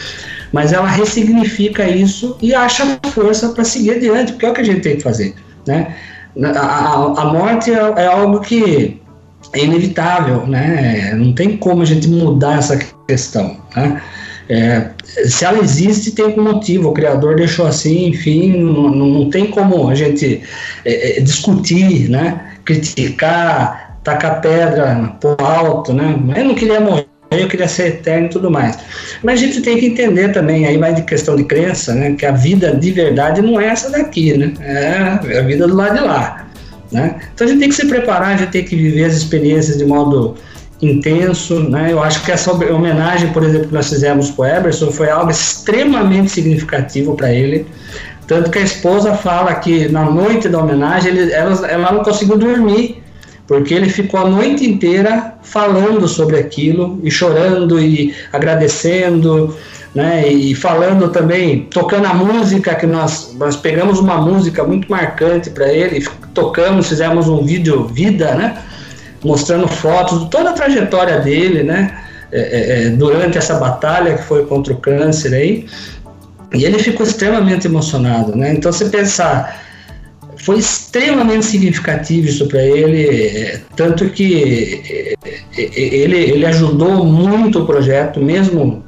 Mas 0.54 0.72
ela 0.72 0.86
ressignifica 0.86 1.84
isso 1.88 2.38
e 2.40 2.54
acha 2.54 2.96
força 3.12 3.48
para 3.48 3.64
seguir 3.64 3.96
adiante, 3.96 4.32
porque 4.32 4.46
é 4.46 4.50
o 4.50 4.54
que 4.54 4.60
a 4.60 4.64
gente 4.64 4.82
tem 4.82 4.96
que 4.96 5.02
fazer, 5.02 5.34
né? 5.66 5.96
A, 6.56 7.22
a, 7.22 7.24
morte 7.32 7.72
é, 7.72 7.74
é 7.74 8.06
algo 8.06 8.38
que 8.38 9.00
é 9.52 9.64
inevitável, 9.64 10.46
né? 10.46 11.12
Não 11.16 11.32
tem 11.32 11.56
como 11.56 11.82
a 11.82 11.84
gente 11.84 12.06
mudar 12.08 12.58
essa 12.58 12.78
questão, 13.08 13.56
né? 13.74 14.00
É, 14.48 14.90
se 15.26 15.44
ela 15.44 15.58
existe, 15.58 16.12
tem 16.12 16.24
algum 16.24 16.42
motivo. 16.42 16.90
O 16.90 16.92
Criador 16.92 17.34
deixou 17.34 17.66
assim, 17.66 18.08
enfim, 18.08 18.52
não, 18.56 18.90
não 18.90 19.30
tem 19.30 19.46
como 19.46 19.88
a 19.88 19.94
gente 19.96 20.40
é, 20.84 21.18
é, 21.18 21.20
discutir, 21.20 22.08
né? 22.08 22.52
criticar, 22.64 23.98
tacar 24.04 24.40
pedra 24.40 25.16
pro 25.20 25.36
alto. 25.44 25.92
Né? 25.92 26.16
Eu 26.36 26.44
não 26.44 26.54
queria 26.54 26.80
morrer, 26.80 27.03
eu 27.42 27.48
queria 27.48 27.68
ser 27.68 27.88
eterno 27.88 28.26
e 28.26 28.30
tudo 28.30 28.50
mais. 28.50 28.78
Mas 29.22 29.40
a 29.40 29.46
gente 29.46 29.60
tem 29.60 29.78
que 29.78 29.86
entender 29.86 30.32
também, 30.32 30.66
aí 30.66 30.76
vai 30.76 30.94
de 30.94 31.02
questão 31.02 31.36
de 31.36 31.44
crença, 31.44 31.94
né? 31.94 32.12
que 32.12 32.26
a 32.26 32.32
vida 32.32 32.74
de 32.74 32.90
verdade 32.90 33.40
não 33.42 33.60
é 33.60 33.66
essa 33.66 33.90
daqui, 33.90 34.36
né? 34.36 34.52
é 34.60 35.38
a 35.38 35.42
vida 35.42 35.66
do 35.66 35.74
lado 35.74 35.98
de 35.98 36.04
lá. 36.04 36.46
Né? 36.92 37.16
Então 37.34 37.46
a 37.46 37.50
gente 37.50 37.60
tem 37.60 37.68
que 37.68 37.74
se 37.74 37.86
preparar, 37.86 38.34
a 38.34 38.36
gente 38.36 38.50
tem 38.50 38.64
que 38.64 38.76
viver 38.76 39.04
as 39.04 39.14
experiências 39.14 39.78
de 39.78 39.84
modo 39.84 40.36
intenso, 40.80 41.60
né? 41.60 41.88
Eu 41.90 42.02
acho 42.02 42.22
que 42.24 42.30
essa 42.30 42.52
homenagem, 42.52 43.32
por 43.32 43.42
exemplo, 43.42 43.68
que 43.68 43.74
nós 43.74 43.88
fizemos 43.88 44.30
para 44.30 44.42
o 44.42 44.46
Eberson 44.58 44.90
foi 44.90 45.08
algo 45.08 45.30
extremamente 45.30 46.30
significativo 46.30 47.14
para 47.14 47.32
ele. 47.32 47.66
Tanto 48.26 48.50
que 48.50 48.58
a 48.58 48.62
esposa 48.62 49.14
fala 49.14 49.54
que 49.54 49.88
na 49.88 50.04
noite 50.04 50.48
da 50.48 50.58
homenagem 50.58 51.10
ele, 51.10 51.32
ela, 51.32 51.66
ela 51.66 51.92
não 51.92 52.02
conseguiu 52.02 52.36
dormir, 52.36 53.02
porque 53.46 53.74
ele 53.74 53.88
ficou 53.88 54.20
a 54.20 54.28
noite 54.28 54.64
inteira 54.64 55.34
falando 55.42 56.08
sobre 56.08 56.38
aquilo 56.38 56.98
e 57.02 57.10
chorando 57.10 57.80
e 57.80 58.14
agradecendo, 58.32 59.54
né? 59.94 60.26
E 60.28 60.54
falando 60.54 61.10
também, 61.10 61.68
tocando 61.70 62.06
a 62.06 62.14
música 62.14 62.74
que 62.74 62.86
nós, 62.86 63.34
nós 63.38 63.56
pegamos 63.56 63.98
uma 63.98 64.16
música 64.16 64.64
muito 64.64 64.90
marcante 64.90 65.50
para 65.50 65.72
ele, 65.72 66.06
tocamos, 66.32 66.88
fizemos 66.88 67.28
um 67.28 67.44
vídeo 67.44 67.86
vida, 67.86 68.34
né? 68.34 68.58
mostrando 69.24 69.66
fotos 69.66 70.24
de 70.24 70.30
toda 70.30 70.50
a 70.50 70.52
trajetória 70.52 71.18
dele, 71.20 71.62
né? 71.62 71.98
É, 72.30 72.40
é, 72.40 72.86
é, 72.86 72.90
durante 72.90 73.38
essa 73.38 73.54
batalha 73.54 74.16
que 74.16 74.24
foi 74.24 74.44
contra 74.44 74.72
o 74.72 74.76
câncer 74.76 75.34
aí. 75.34 75.66
E 76.52 76.64
ele 76.64 76.78
ficou 76.78 77.06
extremamente 77.06 77.66
emocionado, 77.66 78.36
né? 78.36 78.52
Então, 78.52 78.72
se 78.72 78.88
pensar, 78.90 79.63
foi 80.44 80.58
extremamente 80.58 81.46
significativo 81.46 82.28
isso 82.28 82.46
para 82.46 82.62
ele, 82.62 83.08
é, 83.08 83.60
tanto 83.74 84.10
que 84.10 84.82
é, 84.86 85.14
ele, 85.56 86.18
ele 86.18 86.44
ajudou 86.44 87.02
muito 87.02 87.60
o 87.60 87.66
projeto, 87.66 88.20
mesmo 88.20 88.84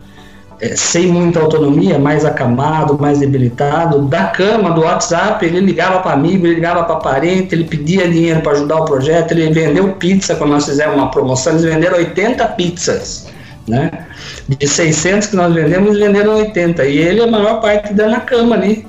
é, 0.61 0.77
sem 0.77 1.07
muita 1.07 1.41
autonomia, 1.41 1.99
mais 1.99 2.27
acamado, 2.27 2.99
mais 3.01 3.21
debilitado, 3.21 4.03
da 4.03 4.25
cama, 4.25 4.71
do 4.73 4.83
WhatsApp, 4.83 5.45
ele 5.47 5.61
ligava 5.61 6.01
para 6.01 6.13
amigo, 6.13 6.47
ele 6.47 6.57
ligava 6.57 6.85
para 6.85 6.97
parente, 6.97 7.55
ele 7.55 7.65
pedia 7.65 8.07
dinheiro 8.07 8.43
para 8.43 8.53
ajudar 8.53 8.77
o 8.77 8.85
projeto, 8.85 9.33
ele 9.33 9.51
vendeu 9.51 9.93
pizza 9.93 10.35
quando 10.35 10.51
nós 10.51 10.67
fizemos 10.67 10.95
uma 10.95 11.11
promoção, 11.11 11.55
eles 11.55 11.65
venderam 11.65 11.97
80 11.97 12.49
pizzas, 12.49 13.29
né? 13.67 14.07
De 14.47 14.69
600 14.69 15.29
que 15.29 15.37
nós 15.37 15.55
vendemos, 15.55 15.89
eles 15.89 16.07
venderam 16.07 16.37
80, 16.37 16.85
e 16.85 16.99
ele 16.99 17.23
a 17.23 17.27
maior 17.27 17.63
parte 17.63 17.95
da 17.95 18.09
na 18.09 18.21
cama 18.21 18.57
ali, 18.57 18.87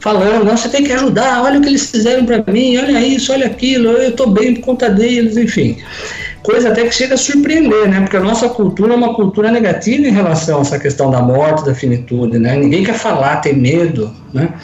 falando, 0.00 0.44
não, 0.44 0.56
você 0.56 0.68
tem 0.68 0.84
que 0.84 0.92
ajudar, 0.92 1.42
olha 1.42 1.58
o 1.58 1.62
que 1.62 1.68
eles 1.68 1.90
fizeram 1.90 2.24
para 2.24 2.42
mim, 2.52 2.76
olha 2.76 3.00
isso, 3.00 3.32
olha 3.32 3.46
aquilo, 3.46 3.90
eu 3.90 4.10
estou 4.10 4.28
bem 4.28 4.54
por 4.54 4.62
conta 4.62 4.88
deles, 4.88 5.36
enfim 5.36 5.78
coisa 6.48 6.70
até 6.70 6.86
que 6.86 6.94
chega 6.94 7.14
a 7.14 7.18
surpreender, 7.18 7.88
né? 7.90 8.00
Porque 8.00 8.16
a 8.16 8.22
nossa 8.22 8.48
cultura 8.48 8.94
é 8.94 8.96
uma 8.96 9.12
cultura 9.12 9.50
negativa 9.50 10.06
em 10.06 10.10
relação 10.10 10.58
a 10.58 10.60
essa 10.62 10.78
questão 10.78 11.10
da 11.10 11.20
morte, 11.20 11.62
da 11.62 11.74
finitude, 11.74 12.38
né? 12.38 12.56
Ninguém 12.56 12.82
quer 12.82 12.94
falar, 12.94 13.36
tem 13.42 13.54
medo, 13.54 14.10
né? 14.32 14.54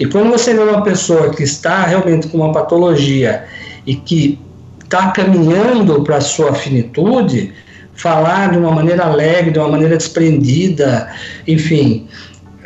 E 0.00 0.06
quando 0.06 0.30
você 0.30 0.52
vê 0.52 0.60
uma 0.60 0.82
pessoa 0.82 1.30
que 1.30 1.44
está 1.44 1.84
realmente 1.84 2.26
com 2.26 2.38
uma 2.38 2.52
patologia 2.52 3.44
e 3.86 3.94
que 3.94 4.36
está 4.82 5.12
caminhando 5.12 6.02
para 6.02 6.16
a 6.16 6.20
sua 6.20 6.52
finitude, 6.54 7.52
falar 7.94 8.50
de 8.50 8.58
uma 8.58 8.72
maneira 8.72 9.04
alegre, 9.04 9.52
de 9.52 9.60
uma 9.60 9.68
maneira 9.68 9.96
desprendida, 9.96 11.08
enfim, 11.46 12.08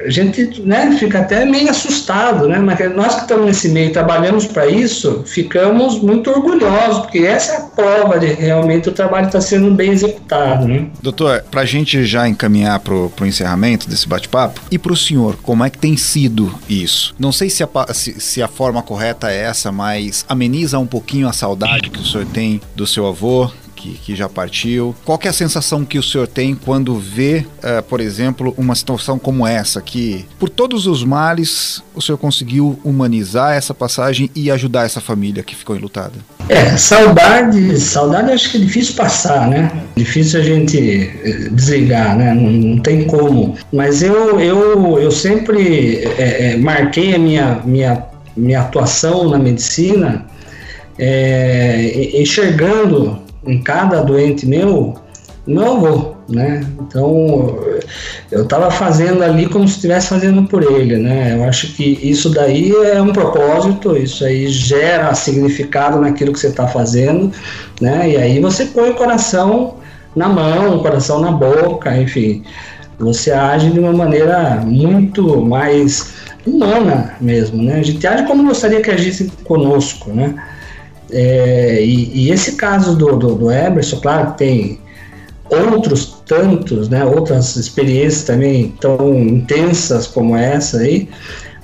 a 0.05 0.11
gente 0.11 0.61
né, 0.63 0.97
fica 0.99 1.21
até 1.21 1.45
meio 1.45 1.71
assustado, 1.71 2.49
né? 2.49 2.59
Mas 2.59 2.95
nós 2.95 3.15
que 3.15 3.21
estamos 3.23 3.47
nesse 3.47 3.69
meio 3.69 3.93
trabalhamos 3.93 4.47
para 4.47 4.67
isso, 4.67 5.23
ficamos 5.27 6.01
muito 6.01 6.31
orgulhosos, 6.31 7.03
porque 7.03 7.19
essa 7.19 7.53
é 7.53 7.57
a 7.57 7.61
prova 7.61 8.19
de 8.19 8.27
realmente 8.27 8.89
o 8.89 8.93
trabalho 8.93 9.27
está 9.27 9.41
sendo 9.41 9.71
bem 9.73 9.93
executado, 9.93 10.67
né? 10.67 10.87
Doutor, 11.03 11.45
para 11.51 11.63
a 11.63 11.65
gente 11.65 12.05
já 12.05 12.29
encaminhar 12.29 12.81
para 12.81 12.95
o 12.95 13.13
encerramento 13.23 13.89
desse 13.89 14.09
bate-papo, 14.09 14.61
e 14.71 14.79
para 14.79 14.93
o 14.93 14.97
senhor, 14.97 15.37
como 15.43 15.65
é 15.65 15.71
que 15.71 15.79
tem 15.79 15.97
sido 15.97 16.53
isso? 16.69 17.15
Não 17.19 17.33
sei 17.33 17.51
se 17.51 17.63
a, 17.63 17.69
se, 17.93 18.21
se 18.21 18.43
a 18.43 18.49
forma 18.49 18.83
correta 18.83 19.31
é 19.31 19.43
essa, 19.43 19.71
mas 19.71 20.25
ameniza 20.29 20.79
um 20.79 20.87
pouquinho 20.87 21.29
a 21.29 21.33
saudade 21.33 21.91
que 21.91 21.99
o 21.99 22.05
senhor 22.05 22.27
tem 22.27 22.61
do 22.75 22.87
seu 22.87 23.07
avô, 23.07 23.51
que, 23.83 23.95
que 23.95 24.15
já 24.15 24.29
partiu. 24.29 24.95
Qual 25.05 25.19
é 25.25 25.29
a 25.29 25.33
sensação 25.33 25.85
que 25.85 25.99
o 25.99 26.03
senhor 26.03 26.29
tem 26.29 26.55
quando 26.55 26.97
vê, 26.97 27.45
uh, 27.59 27.83
por 27.83 28.01
exemplo, 28.01 28.55
uma 28.57 28.75
situação 28.77 29.19
como 29.19 29.45
essa, 29.45 29.83
que 29.83 30.25
por 30.39 30.49
todos 30.49 30.87
os 30.87 31.03
males 31.03 31.83
o 31.95 32.01
senhor 32.01 32.19
conseguiu 32.19 32.79
humanizar 32.85 33.55
essa 33.55 33.75
passagem 33.75 34.31
e 34.37 34.51
ajudar 34.51 34.85
essa 34.85 35.01
família 35.01 35.43
que 35.43 35.57
ficou 35.57 35.77
enlutada? 35.77 36.13
É, 36.49 36.77
saudade, 36.77 37.79
saudade 37.81 38.31
acho 38.31 38.51
que 38.51 38.59
é 38.59 38.61
difícil 38.61 38.95
passar, 38.95 39.49
né? 39.49 39.71
Difícil 39.97 40.41
a 40.41 40.43
gente 40.43 40.79
eh, 41.25 41.49
desligar, 41.51 42.17
né? 42.17 42.35
Não, 42.35 42.51
não 42.51 42.79
tem 42.79 43.05
como. 43.05 43.57
Mas 43.73 44.03
eu, 44.03 44.41
eu, 44.41 44.99
eu 44.99 45.11
sempre 45.11 46.05
é, 46.19 46.53
é, 46.53 46.57
marquei 46.57 47.15
a 47.15 47.19
minha, 47.19 47.61
minha, 47.65 48.05
minha 48.37 48.61
atuação 48.61 49.31
na 49.31 49.39
medicina 49.39 50.27
é, 50.99 52.21
enxergando 52.21 53.23
em 53.47 53.61
cada 53.63 54.03
doente 54.03 54.47
meu, 54.47 54.95
meu 55.47 55.73
avô, 55.73 56.15
né? 56.29 56.65
Então, 56.81 57.59
eu 58.31 58.45
estava 58.45 58.71
fazendo 58.71 59.23
ali 59.23 59.49
como 59.49 59.67
se 59.67 59.75
estivesse 59.75 60.09
fazendo 60.09 60.45
por 60.45 60.63
ele, 60.63 60.97
né? 60.97 61.35
Eu 61.35 61.45
acho 61.45 61.75
que 61.75 61.99
isso 62.03 62.31
daí 62.31 62.73
é 62.73 63.01
um 63.03 63.13
propósito, 63.13 63.97
isso 63.97 64.25
aí 64.25 64.49
gera 64.49 65.13
significado 65.15 66.01
naquilo 66.01 66.33
que 66.33 66.39
você 66.39 66.49
está 66.49 66.69
fazendo, 66.69 67.33
né? 67.81 68.11
E 68.11 68.17
aí 68.17 68.41
você 68.41 68.67
põe 68.67 68.91
o 68.91 68.95
coração 68.95 69.77
na 70.15 70.29
mão, 70.29 70.77
o 70.77 70.83
coração 70.83 71.21
na 71.21 71.33
boca, 71.33 71.97
enfim, 71.97 72.45
você 72.99 73.33
age 73.33 73.71
de 73.71 73.81
uma 73.81 73.93
maneira 73.93 74.63
muito 74.65 75.41
mais 75.41 76.13
humana 76.47 77.17
mesmo, 77.21 77.63
né? 77.63 77.81
A 77.81 77.83
gente 77.83 78.07
age 78.07 78.25
como 78.27 78.45
gostaria 78.45 78.81
que 78.81 78.91
agisse 78.91 79.31
conosco, 79.45 80.11
né? 80.11 80.35
É, 81.13 81.85
e, 81.85 82.27
e, 82.27 82.31
esse 82.31 82.53
caso 82.53 82.97
do, 82.97 83.17
do, 83.17 83.35
do 83.35 83.51
Emerson, 83.51 84.01
claro 84.01 84.33
que 84.33 84.39
tem 84.39 84.81
outros 85.51 86.23
tantos, 86.27 86.89
né, 86.89 87.05
outras 87.05 87.57
experiências 87.57 88.25
também 88.25 88.75
tão 88.81 89.15
intensas 89.15 90.07
como 90.07 90.35
essa 90.35 90.79
aí, 90.79 91.11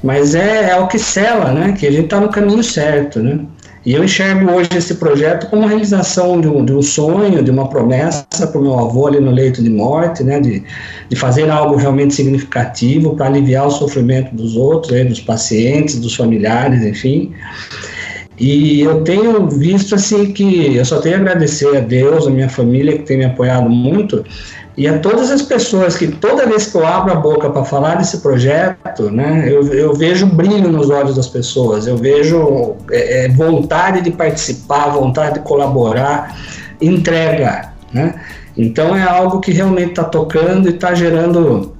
mas 0.03 0.35
é, 0.35 0.71
é 0.71 0.77
o 0.77 0.87
que 0.87 0.99
sela, 0.99 1.53
né, 1.53 1.73
que 1.73 1.87
a 1.87 1.91
gente 1.91 2.05
está 2.05 2.21
no 2.21 2.29
caminho 2.29 2.63
certo, 2.63 3.21
né. 3.21 3.41
E 3.87 3.95
eu 3.95 4.05
enxergo 4.05 4.51
hoje 4.53 4.69
esse 4.77 4.97
projeto 4.97 5.49
como 5.49 5.65
a 5.65 5.69
realização 5.69 6.39
de 6.39 6.47
um, 6.47 6.63
de 6.63 6.75
um 6.75 6.83
sonho, 6.83 7.43
de 7.43 7.51
uma 7.51 7.71
promessa 7.71 8.27
para 8.47 8.61
o 8.61 8.63
meu 8.63 8.79
avô 8.79 9.07
ali 9.07 9.19
no 9.19 9.31
leito 9.31 9.63
de 9.63 9.71
morte, 9.71 10.23
né, 10.23 10.41
de, 10.41 10.63
de 11.09 11.17
fazer 11.17 11.49
algo 11.49 11.75
realmente 11.77 12.13
significativo 12.13 13.17
para 13.17 13.27
aliviar 13.27 13.67
o 13.67 13.71
sofrimento 13.71 14.35
dos 14.35 14.57
outros, 14.57 14.93
né, 14.93 15.05
dos 15.05 15.21
pacientes, 15.21 15.99
dos 15.99 16.15
familiares, 16.15 16.83
enfim. 16.83 17.33
E 18.39 18.83
eu 18.83 19.03
tenho 19.03 19.49
visto 19.49 19.97
assim 19.97 20.33
que 20.33 20.77
eu 20.77 20.85
só 20.85 21.01
tenho 21.01 21.17
a 21.17 21.19
agradecer 21.19 21.77
a 21.77 21.81
Deus, 21.81 22.27
a 22.27 22.31
minha 22.31 22.49
família 22.49 22.97
que 22.97 23.05
tem 23.05 23.19
me 23.19 23.25
apoiado 23.25 23.69
muito 23.69 24.25
E 24.77 24.87
a 24.87 24.99
todas 25.01 25.31
as 25.31 25.43
pessoas 25.43 25.97
que 25.97 26.07
toda 26.07 26.47
vez 26.47 26.67
que 26.67 26.77
eu 26.77 26.87
abro 26.87 27.13
a 27.13 27.17
boca 27.17 27.51
para 27.51 27.65
falar 27.65 27.97
desse 27.97 28.19
projeto, 28.19 29.11
né, 29.11 29.45
eu, 29.49 29.67
eu 29.73 29.93
vejo 29.93 30.27
brilho 30.27 30.71
nos 30.71 30.89
olhos 30.89 31.17
das 31.17 31.27
pessoas, 31.27 31.89
eu 31.89 31.97
vejo 31.97 32.77
é, 32.93 33.25
é 33.25 33.29
vontade 33.29 34.03
de 34.03 34.13
participar, 34.13 34.91
vontade 34.91 35.35
de 35.35 35.41
colaborar, 35.41 36.39
entrega, 36.81 37.73
né? 37.93 38.15
Então 38.57 38.97
é 38.97 39.03
algo 39.03 39.41
que 39.41 39.53
realmente 39.53 39.91
está 39.91 40.05
tocando 40.05 40.69
e 40.69 40.75
está 40.75 40.95
gerando 40.95 41.78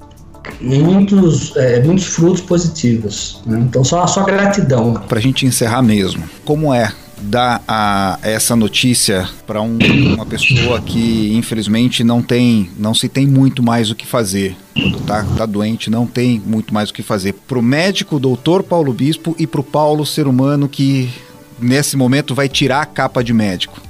muitos, 0.61 1.55
é, 1.55 1.81
muitos 1.83 2.05
frutos 2.05 2.41
positivos. 2.41 3.41
Né? 3.45 3.59
Então 3.61 3.83
só, 3.83 4.05
só 4.07 4.23
gratidão. 4.23 4.93
Para 4.93 5.19
a 5.19 5.21
gente 5.21 5.45
encerrar 5.45 5.81
mesmo, 5.81 6.23
como 6.45 6.73
é 6.73 6.91
dar 7.21 7.61
a, 7.67 8.17
essa 8.21 8.55
notícia 8.55 9.27
para 9.45 9.61
um, 9.61 9.77
uma 10.13 10.25
pessoa 10.25 10.79
que 10.79 11.33
infelizmente 11.35 12.03
não 12.03 12.21
tem, 12.21 12.69
não 12.77 12.93
se 12.93 13.09
tem 13.09 13.27
muito 13.27 13.61
mais 13.61 13.91
o 13.91 13.95
que 13.95 14.07
fazer. 14.07 14.55
Quando 14.73 14.99
tá, 15.05 15.25
tá 15.37 15.45
doente, 15.45 15.89
não 15.89 16.05
tem 16.05 16.41
muito 16.45 16.73
mais 16.73 16.89
o 16.89 16.93
que 16.93 17.03
fazer. 17.03 17.33
Para 17.33 17.59
o 17.59 17.61
médico, 17.61 18.19
doutor 18.19 18.63
Paulo 18.63 18.93
Bispo, 18.93 19.35
e 19.37 19.45
para 19.45 19.61
o 19.61 19.63
Paulo, 19.63 20.05
ser 20.05 20.27
humano 20.27 20.69
que 20.69 21.09
nesse 21.59 21.97
momento 21.97 22.33
vai 22.33 22.47
tirar 22.47 22.81
a 22.81 22.85
capa 22.85 23.23
de 23.23 23.33
médico. 23.33 23.81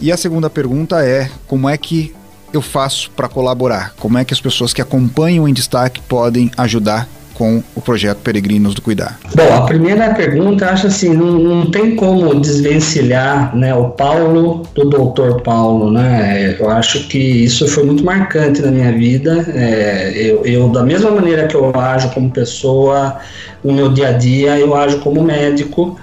E 0.00 0.10
a 0.10 0.16
segunda 0.16 0.50
pergunta 0.50 1.04
é: 1.04 1.30
como 1.46 1.68
é 1.68 1.76
que 1.76 2.14
eu 2.56 2.62
faço 2.62 3.10
para 3.10 3.28
colaborar? 3.28 3.94
Como 3.98 4.18
é 4.18 4.24
que 4.24 4.34
as 4.34 4.40
pessoas 4.40 4.72
que 4.72 4.82
acompanham 4.82 5.48
em 5.48 5.52
destaque 5.52 6.00
podem 6.00 6.50
ajudar 6.56 7.08
com 7.36 7.62
o 7.74 7.80
projeto 7.82 8.18
Peregrinos 8.18 8.74
do 8.74 8.80
Cuidar? 8.80 9.18
Bom, 9.34 9.54
a 9.54 9.62
primeira 9.62 10.14
pergunta, 10.14 10.70
acho 10.70 10.86
assim, 10.86 11.14
não, 11.14 11.32
não 11.32 11.70
tem 11.70 11.94
como 11.94 12.34
desvencilhar 12.40 13.54
né, 13.54 13.74
o 13.74 13.90
Paulo 13.90 14.62
do 14.74 14.88
doutor 14.88 15.42
Paulo, 15.42 15.90
né? 15.90 16.56
Eu 16.58 16.70
acho 16.70 17.06
que 17.08 17.18
isso 17.18 17.68
foi 17.68 17.84
muito 17.84 18.02
marcante 18.02 18.62
na 18.62 18.70
minha 18.70 18.92
vida. 18.92 19.44
É, 19.54 20.12
eu, 20.16 20.46
eu, 20.46 20.68
da 20.70 20.82
mesma 20.82 21.10
maneira 21.10 21.46
que 21.46 21.54
eu 21.54 21.78
ajo 21.78 22.10
como 22.10 22.30
pessoa, 22.30 23.18
no 23.62 23.72
meu 23.72 23.92
dia 23.92 24.08
a 24.08 24.12
dia, 24.12 24.58
eu 24.58 24.74
ajo 24.74 24.98
como 25.00 25.22
médico. 25.22 25.98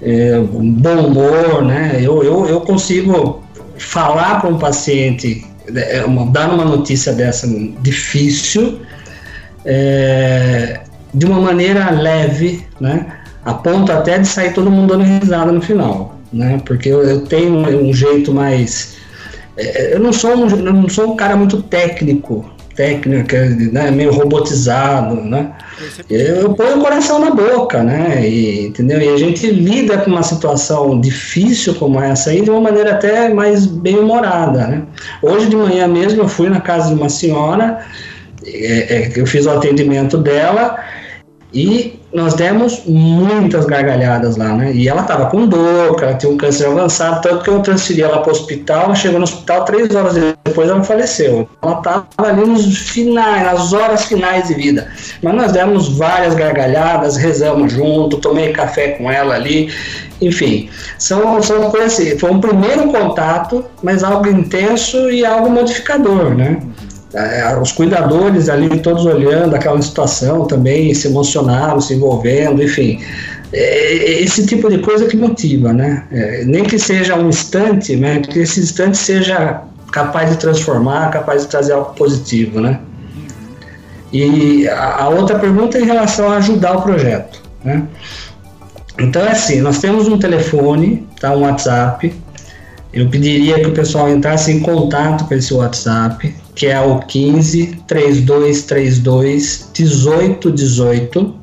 É, 0.00 0.38
bom 0.40 1.06
humor, 1.06 1.62
né? 1.62 1.98
Eu, 2.00 2.22
eu, 2.22 2.46
eu 2.46 2.60
consigo 2.62 3.42
falar 3.76 4.40
para 4.40 4.50
um 4.50 4.58
paciente, 4.58 5.44
é, 5.74 6.04
dar 6.30 6.52
uma 6.52 6.64
notícia 6.64 7.12
dessa 7.12 7.46
difícil, 7.80 8.80
é, 9.64 10.80
de 11.12 11.26
uma 11.26 11.40
maneira 11.40 11.90
leve, 11.90 12.66
né? 12.80 13.18
A 13.44 13.54
ponto 13.54 13.92
até 13.92 14.18
de 14.18 14.26
sair 14.26 14.52
todo 14.52 14.70
mundo 14.70 14.96
dando 14.96 15.04
risada 15.04 15.52
no 15.52 15.60
final, 15.60 16.18
né? 16.32 16.60
Porque 16.64 16.88
eu, 16.88 17.02
eu 17.02 17.20
tenho 17.26 17.54
um, 17.56 17.92
jeito 17.92 18.32
mais, 18.32 18.96
é, 19.56 19.94
eu 19.94 20.00
não 20.00 20.12
sou 20.12 20.34
um, 20.36 20.48
eu 20.48 20.72
não 20.72 20.88
sou 20.88 21.12
um 21.12 21.16
cara 21.16 21.36
muito 21.36 21.62
técnico, 21.62 22.50
técnico, 22.74 23.34
né? 23.72 23.90
Meio 23.90 24.12
robotizado, 24.12 25.16
né? 25.16 25.52
Eu 26.08 26.54
ponho 26.54 26.78
o 26.78 26.80
coração 26.80 27.18
na 27.18 27.30
boca, 27.30 27.82
né? 27.82 28.26
E, 28.26 28.66
entendeu? 28.66 29.00
E 29.00 29.08
a 29.08 29.16
gente 29.16 29.46
lida 29.50 29.98
com 29.98 30.10
uma 30.10 30.22
situação 30.22 31.00
difícil 31.00 31.74
como 31.74 32.00
essa 32.00 32.30
aí 32.30 32.40
de 32.40 32.50
uma 32.50 32.60
maneira 32.60 32.92
até 32.92 33.28
mais 33.32 33.66
bem 33.66 33.98
humorada, 33.98 34.66
né? 34.66 34.82
Hoje 35.22 35.48
de 35.48 35.56
manhã 35.56 35.86
mesmo 35.88 36.22
eu 36.22 36.28
fui 36.28 36.48
na 36.48 36.60
casa 36.60 36.88
de 36.88 36.94
uma 36.94 37.08
senhora 37.08 37.84
é, 38.46 38.96
é, 38.96 39.12
eu 39.16 39.26
fiz 39.26 39.46
o 39.46 39.50
atendimento 39.50 40.18
dela 40.18 40.78
e 41.52 42.00
nós 42.12 42.34
demos 42.34 42.82
muitas 42.84 43.64
gargalhadas 43.64 44.36
lá, 44.36 44.54
né? 44.54 44.72
E 44.72 44.88
ela 44.88 45.02
estava 45.02 45.26
com 45.26 45.46
dor, 45.46 45.96
ela 46.02 46.14
tinha 46.14 46.30
um 46.30 46.36
câncer 46.36 46.66
avançado, 46.66 47.22
tanto 47.22 47.44
que 47.44 47.50
eu 47.50 47.60
transferi 47.60 48.02
ela 48.02 48.18
para 48.18 48.28
o 48.28 48.32
hospital. 48.32 48.84
Ela 48.84 48.94
chegou 48.94 49.18
no 49.18 49.24
hospital 49.24 49.64
três 49.64 49.94
horas 49.94 50.33
depois, 50.54 50.70
ela 50.70 50.84
faleceu. 50.84 51.48
Ela 51.60 51.78
estava 51.78 52.06
ali 52.18 52.46
nos 52.46 52.78
finais, 52.78 53.42
nas 53.42 53.72
horas 53.72 54.04
finais 54.04 54.46
de 54.46 54.54
vida. 54.54 54.86
Mas 55.20 55.34
nós 55.34 55.52
demos 55.52 55.98
várias 55.98 56.34
gargalhadas, 56.34 57.16
rezamos 57.16 57.72
junto, 57.72 58.18
tomei 58.18 58.52
café 58.52 58.90
com 58.90 59.10
ela 59.10 59.34
ali. 59.34 59.68
Enfim, 60.22 60.70
são, 60.96 61.42
são 61.42 61.70
coisas 61.70 61.94
assim. 61.94 62.16
Foi 62.18 62.30
um 62.30 62.40
primeiro 62.40 62.84
contato, 62.92 63.64
mas 63.82 64.04
algo 64.04 64.28
intenso 64.28 65.10
e 65.10 65.26
algo 65.26 65.50
modificador, 65.50 66.34
né? 66.34 66.58
É, 67.12 67.56
os 67.60 67.70
cuidadores 67.70 68.48
ali 68.48 68.80
todos 68.80 69.06
olhando 69.06 69.54
aquela 69.54 69.80
situação 69.80 70.46
também, 70.46 70.92
se 70.94 71.08
emocionaram, 71.08 71.80
se 71.80 71.94
envolvendo, 71.94 72.62
enfim. 72.62 73.00
É, 73.52 74.22
esse 74.22 74.46
tipo 74.46 74.68
de 74.68 74.78
coisa 74.78 75.06
que 75.06 75.16
motiva, 75.16 75.72
né? 75.72 76.04
É, 76.10 76.44
nem 76.44 76.64
que 76.64 76.78
seja 76.78 77.16
um 77.16 77.28
instante, 77.28 77.94
né? 77.96 78.20
Que 78.20 78.40
esse 78.40 78.60
instante 78.60 78.96
seja 78.96 79.62
capaz 79.94 80.28
de 80.28 80.38
transformar, 80.38 81.08
capaz 81.12 81.42
de 81.42 81.48
trazer 81.48 81.72
algo 81.72 81.94
positivo, 81.94 82.60
né? 82.60 82.80
E 84.12 84.66
a, 84.68 85.08
outra 85.08 85.38
pergunta 85.38 85.78
é 85.78 85.82
em 85.82 85.84
relação 85.84 86.32
a 86.32 86.38
ajudar 86.38 86.78
o 86.78 86.82
projeto, 86.82 87.40
né? 87.64 87.84
Então 88.98 89.22
é 89.22 89.30
assim, 89.30 89.60
nós 89.60 89.78
temos 89.78 90.08
um 90.08 90.18
telefone, 90.18 91.06
tá? 91.20 91.30
Um 91.30 91.42
WhatsApp. 91.42 92.12
Eu 92.92 93.08
pediria 93.08 93.60
que 93.60 93.66
o 93.68 93.72
pessoal 93.72 94.08
entrasse 94.08 94.50
em 94.50 94.58
contato 94.58 95.26
com 95.26 95.34
esse 95.34 95.54
WhatsApp, 95.54 96.34
que 96.56 96.66
é 96.66 96.80
o 96.80 96.98
15 96.98 97.84
3232 97.86 99.70
1818, 99.78 101.34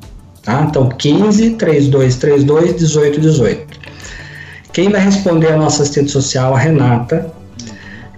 tá? 0.42 0.66
Então 0.68 0.90
15 0.90 1.50
3232 1.52 2.64
1818. 2.74 3.80
Quem 4.74 4.90
vai 4.90 5.00
responder 5.00 5.52
a 5.52 5.56
nossa 5.56 5.82
assistente 5.82 6.10
social, 6.10 6.54
a 6.54 6.58
Renata. 6.58 7.40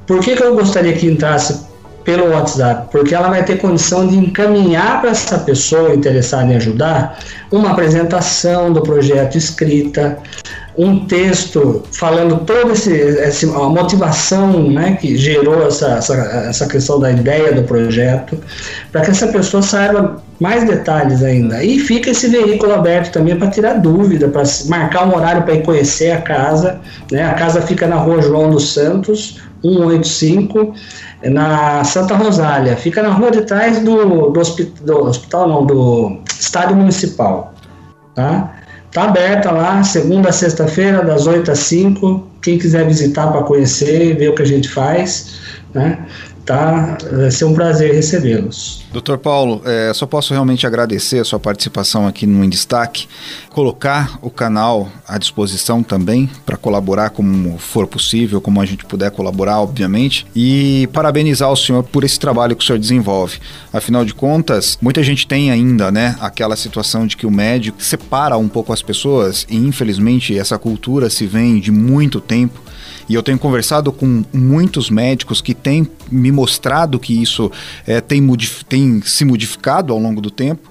Por 0.06 0.20
que, 0.20 0.36
que 0.36 0.42
eu 0.42 0.54
gostaria 0.54 0.92
que 0.92 1.06
entrasse 1.06 1.66
pelo 2.04 2.30
WhatsApp? 2.30 2.88
Porque 2.90 3.14
ela 3.14 3.28
vai 3.28 3.44
ter 3.44 3.58
condição 3.58 4.06
de 4.06 4.16
encaminhar 4.16 5.00
para 5.00 5.10
essa 5.10 5.38
pessoa 5.38 5.94
interessada 5.94 6.52
em 6.52 6.56
ajudar 6.56 7.18
uma 7.50 7.70
apresentação 7.70 8.72
do 8.72 8.82
projeto 8.82 9.36
escrita, 9.38 10.18
um 10.76 11.06
texto 11.06 11.84
falando 11.92 12.38
toda 12.44 12.72
esse, 12.72 13.46
a 13.46 13.68
motivação 13.68 14.70
né, 14.70 14.98
que 15.00 15.16
gerou 15.16 15.66
essa, 15.66 15.92
essa, 15.92 16.14
essa 16.14 16.66
questão 16.66 16.98
da 16.98 17.12
ideia 17.12 17.52
do 17.52 17.62
projeto, 17.62 18.36
para 18.90 19.02
que 19.02 19.10
essa 19.12 19.28
pessoa 19.28 19.62
saiba 19.62 20.20
mais 20.40 20.66
detalhes 20.66 21.22
ainda. 21.22 21.62
E 21.62 21.78
fica 21.78 22.10
esse 22.10 22.28
veículo 22.28 22.74
aberto 22.74 23.12
também 23.12 23.36
para 23.36 23.50
tirar 23.50 23.74
dúvida, 23.74 24.28
para 24.28 24.42
marcar 24.66 25.06
um 25.06 25.14
horário 25.14 25.42
para 25.44 25.54
ir 25.54 25.62
conhecer 25.62 26.10
a 26.10 26.20
casa. 26.20 26.80
Né? 27.10 27.22
A 27.22 27.34
casa 27.34 27.62
fica 27.62 27.86
na 27.86 27.96
rua 27.96 28.20
João 28.20 28.50
dos 28.50 28.72
Santos, 28.74 29.40
185, 29.64 30.74
na 31.24 31.82
Santa 31.84 32.14
Rosália. 32.14 32.76
Fica 32.76 33.02
na 33.02 33.10
rua 33.10 33.30
de 33.30 33.42
trás 33.42 33.78
do, 33.80 34.30
do, 34.30 34.40
hospital, 34.40 34.84
do 34.84 35.08
hospital, 35.08 35.48
não, 35.48 35.66
do 35.66 36.18
estádio 36.38 36.76
municipal. 36.76 37.54
Tá? 38.14 38.52
Tá 38.92 39.04
aberta 39.04 39.50
lá, 39.50 39.82
segunda 39.82 40.28
a 40.28 40.32
sexta-feira, 40.32 41.02
das 41.02 41.26
8 41.26 41.50
às 41.50 41.58
5. 41.60 42.28
Quem 42.42 42.58
quiser 42.58 42.86
visitar 42.86 43.32
para 43.32 43.42
conhecer, 43.42 44.16
ver 44.16 44.28
o 44.28 44.34
que 44.34 44.42
a 44.42 44.46
gente 44.46 44.68
faz, 44.68 45.40
né? 45.72 46.06
Tá, 46.44 46.98
vai 47.10 47.30
ser 47.30 47.46
um 47.46 47.54
prazer 47.54 47.94
recebê-los. 47.94 48.84
Doutor 48.92 49.16
Paulo, 49.16 49.62
é, 49.64 49.92
só 49.94 50.06
posso 50.06 50.34
realmente 50.34 50.66
agradecer 50.66 51.18
a 51.18 51.24
sua 51.24 51.40
participação 51.40 52.06
aqui 52.06 52.26
no 52.26 52.44
Em 52.44 52.48
Destaque, 52.50 53.08
colocar 53.48 54.18
o 54.20 54.28
canal 54.28 54.90
à 55.08 55.16
disposição 55.16 55.82
também 55.82 56.28
para 56.44 56.58
colaborar 56.58 57.10
como 57.10 57.56
for 57.56 57.86
possível, 57.86 58.42
como 58.42 58.60
a 58.60 58.66
gente 58.66 58.84
puder 58.84 59.10
colaborar, 59.10 59.60
obviamente, 59.60 60.26
e 60.36 60.86
parabenizar 60.92 61.50
o 61.50 61.56
senhor 61.56 61.82
por 61.82 62.04
esse 62.04 62.20
trabalho 62.20 62.54
que 62.54 62.62
o 62.62 62.66
senhor 62.66 62.78
desenvolve. 62.78 63.38
Afinal 63.72 64.04
de 64.04 64.12
contas, 64.12 64.76
muita 64.82 65.02
gente 65.02 65.26
tem 65.26 65.50
ainda, 65.50 65.90
né, 65.90 66.14
aquela 66.20 66.56
situação 66.56 67.06
de 67.06 67.16
que 67.16 67.26
o 67.26 67.30
médico 67.30 67.82
separa 67.82 68.36
um 68.36 68.48
pouco 68.48 68.70
as 68.70 68.82
pessoas 68.82 69.46
e 69.48 69.56
infelizmente 69.56 70.38
essa 70.38 70.58
cultura 70.58 71.08
se 71.08 71.26
vem 71.26 71.58
de 71.58 71.72
muito 71.72 72.20
tempo 72.20 72.60
e 73.08 73.14
eu 73.14 73.22
tenho 73.22 73.38
conversado 73.38 73.92
com 73.92 74.24
muitos 74.32 74.90
médicos 74.90 75.40
que 75.40 75.54
têm 75.54 75.88
me 76.10 76.32
mostrado 76.32 76.98
que 76.98 77.20
isso 77.20 77.50
é, 77.86 78.00
tem, 78.00 78.26
tem 78.68 79.02
se 79.02 79.24
modificado 79.24 79.92
ao 79.92 79.98
longo 79.98 80.20
do 80.20 80.30
tempo. 80.30 80.70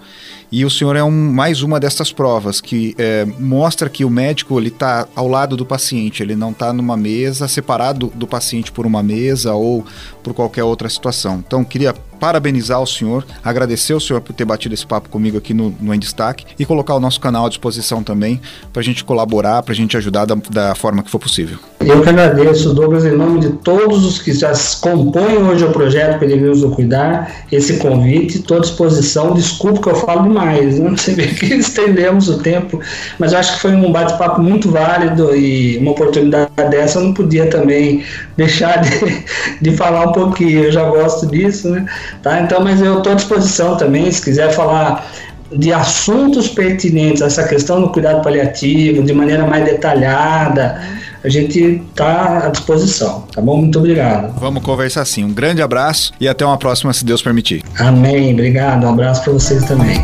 E 0.51 0.63
o 0.63 0.69
senhor 0.69 0.95
é 0.95 1.03
um, 1.03 1.33
mais 1.33 1.63
uma 1.63 1.79
dessas 1.79 2.11
provas 2.11 2.61
que 2.61 2.93
é, 2.99 3.25
mostra 3.39 3.89
que 3.89 4.05
o 4.05 4.09
médico 4.09 4.59
ele 4.59 4.67
está 4.67 5.07
ao 5.15 5.27
lado 5.27 5.57
do 5.57 5.65
paciente, 5.65 6.21
ele 6.21 6.35
não 6.35 6.51
está 6.51 6.71
numa 6.71 6.95
mesa 6.95 7.47
separado 7.47 8.13
do 8.13 8.27
paciente 8.27 8.71
por 8.71 8.85
uma 8.85 9.01
mesa 9.01 9.55
ou 9.55 9.83
por 10.21 10.31
qualquer 10.35 10.63
outra 10.63 10.87
situação. 10.87 11.43
Então 11.43 11.63
queria 11.63 11.95
parabenizar 12.23 12.81
o 12.81 12.87
senhor, 12.87 13.25
agradecer 13.43 13.93
o 13.93 13.99
senhor 13.99 14.21
por 14.21 14.31
ter 14.31 14.45
batido 14.45 14.73
esse 14.73 14.87
papo 14.87 15.09
comigo 15.09 15.37
aqui 15.37 15.53
no, 15.53 15.75
no 15.81 15.93
Em 15.93 15.99
Destaque 15.99 16.45
e 16.57 16.65
colocar 16.65 16.95
o 16.95 16.99
nosso 17.01 17.19
canal 17.19 17.47
à 17.47 17.49
disposição 17.49 18.01
também 18.01 18.39
para 18.71 18.79
a 18.79 18.83
gente 18.83 19.03
colaborar, 19.03 19.61
para 19.61 19.73
a 19.73 19.75
gente 19.75 19.97
ajudar 19.97 20.23
da, 20.23 20.37
da 20.49 20.73
forma 20.73 21.03
que 21.03 21.11
for 21.11 21.19
possível. 21.19 21.57
Eu 21.81 22.01
que 22.01 22.07
agradeço, 22.07 22.73
Douglas, 22.73 23.03
em 23.03 23.11
nome 23.11 23.41
de 23.41 23.49
todos 23.49 24.05
os 24.05 24.19
que 24.19 24.31
já 24.31 24.53
compõem 24.79 25.35
hoje 25.35 25.65
o 25.65 25.71
projeto 25.71 26.17
Peregrinos 26.17 26.61
do 26.61 26.69
Cuidar, 26.69 27.29
esse 27.51 27.75
convite, 27.75 28.37
estou 28.37 28.55
à 28.55 28.61
disposição. 28.61 29.33
Desculpe 29.33 29.81
que 29.81 29.89
eu 29.89 29.95
falo 29.95 30.23
demais, 30.23 30.79
né? 30.79 30.91
você 30.95 31.13
vê 31.13 31.27
que 31.27 31.53
estendemos 31.55 32.29
o 32.29 32.37
tempo, 32.37 32.79
mas 33.19 33.33
eu 33.33 33.39
acho 33.39 33.55
que 33.55 33.59
foi 33.59 33.75
um 33.75 33.91
bate-papo 33.91 34.41
muito 34.41 34.71
válido 34.71 35.35
e 35.35 35.77
uma 35.79 35.91
oportunidade 35.91 36.49
dessa 36.69 36.99
eu 36.99 37.03
não 37.03 37.13
podia 37.13 37.47
também 37.47 38.05
deixar 38.37 38.79
de, 38.79 39.25
de 39.61 39.75
falar 39.75 40.07
um 40.07 40.13
pouquinho, 40.13 40.63
eu 40.63 40.71
já 40.71 40.89
gosto 40.89 41.27
disso, 41.27 41.69
né? 41.69 41.85
Tá? 42.21 42.41
Então, 42.41 42.63
mas 42.63 42.81
eu 42.81 42.97
estou 42.97 43.13
à 43.13 43.15
disposição 43.15 43.75
também, 43.77 44.11
se 44.11 44.21
quiser 44.21 44.51
falar 44.51 45.05
de 45.51 45.71
assuntos 45.71 46.47
pertinentes 46.47 47.21
a 47.21 47.27
essa 47.27 47.43
questão 47.47 47.81
do 47.81 47.89
cuidado 47.89 48.23
paliativo 48.23 49.03
de 49.03 49.13
maneira 49.13 49.45
mais 49.45 49.65
detalhada, 49.65 50.81
a 51.23 51.29
gente 51.29 51.81
está 51.89 52.47
à 52.47 52.49
disposição, 52.49 53.21
tá 53.33 53.39
bom? 53.39 53.57
Muito 53.57 53.79
obrigado. 53.79 54.33
Vamos 54.39 54.61
conversar 54.63 55.05
sim. 55.05 55.23
Um 55.23 55.33
grande 55.33 55.61
abraço 55.61 56.11
e 56.19 56.27
até 56.27 56.45
uma 56.45 56.57
próxima, 56.57 56.91
se 56.91 57.05
Deus 57.05 57.21
permitir. 57.21 57.63
Amém. 57.79 58.33
Obrigado. 58.33 58.85
Um 58.85 58.89
abraço 58.89 59.23
para 59.23 59.33
vocês 59.33 59.63
também. 59.63 60.01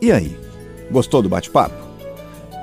E 0.00 0.12
aí? 0.12 0.36
Gostou 0.90 1.20
do 1.22 1.28
bate-papo? 1.28 1.74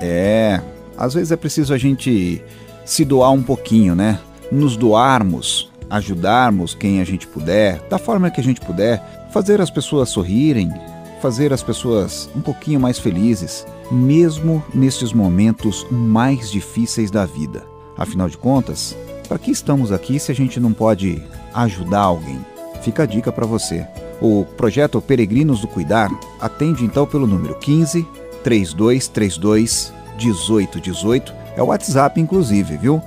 É, 0.02 0.62
às 0.98 1.14
vezes 1.14 1.32
é 1.32 1.36
preciso 1.36 1.74
a 1.74 1.78
gente 1.78 2.42
se 2.86 3.04
doar 3.04 3.32
um 3.32 3.44
pouquinho, 3.44 3.96
né? 3.96 4.20
Nos 4.52 4.78
doarmos, 4.78 5.70
ajudarmos 5.90 6.74
quem 6.74 7.02
a 7.02 7.04
gente 7.04 7.28
puder, 7.28 7.80
da 7.90 7.98
forma 7.98 8.32
que 8.32 8.42
a 8.42 8.44
gente 8.44 8.62
puder, 8.62 9.30
fazer 9.32 9.62
as 9.62 9.70
pessoas 9.70 10.10
sorrirem, 10.10 10.72
fazer 11.22 11.54
as 11.54 11.64
pessoas 11.64 12.30
um 12.36 12.42
pouquinho 12.42 12.80
mais 12.80 13.00
felizes, 13.00 13.66
mesmo 13.92 14.64
nestes 14.74 15.14
momentos 15.14 15.86
mais 15.90 16.52
difíceis 16.52 17.10
da 17.10 17.26
vida. 17.26 17.64
Afinal 17.98 18.28
de 18.28 18.38
contas, 18.38 18.96
para 19.28 19.38
que 19.38 19.52
estamos 19.52 19.92
aqui 19.92 20.20
se 20.20 20.32
a 20.32 20.36
gente 20.36 20.60
não 20.60 20.74
pode 20.74 21.22
ajudar 21.54 22.02
alguém? 22.02 22.40
Fica 22.82 23.04
a 23.04 23.06
dica 23.06 23.32
para 23.32 23.46
você. 23.46 23.88
O 24.22 24.46
projeto 24.58 25.02
Peregrinos 25.02 25.62
do 25.62 25.68
Cuidar 25.68 26.10
atende 26.40 26.84
então 26.84 27.06
pelo 27.06 27.26
número 27.28 27.56
15 27.56 28.06
3232 28.44 29.94
1818, 30.18 31.34
é 31.56 31.64
o 31.64 31.68
WhatsApp 31.68 32.20
inclusive, 32.20 32.78
viu? 32.78 33.02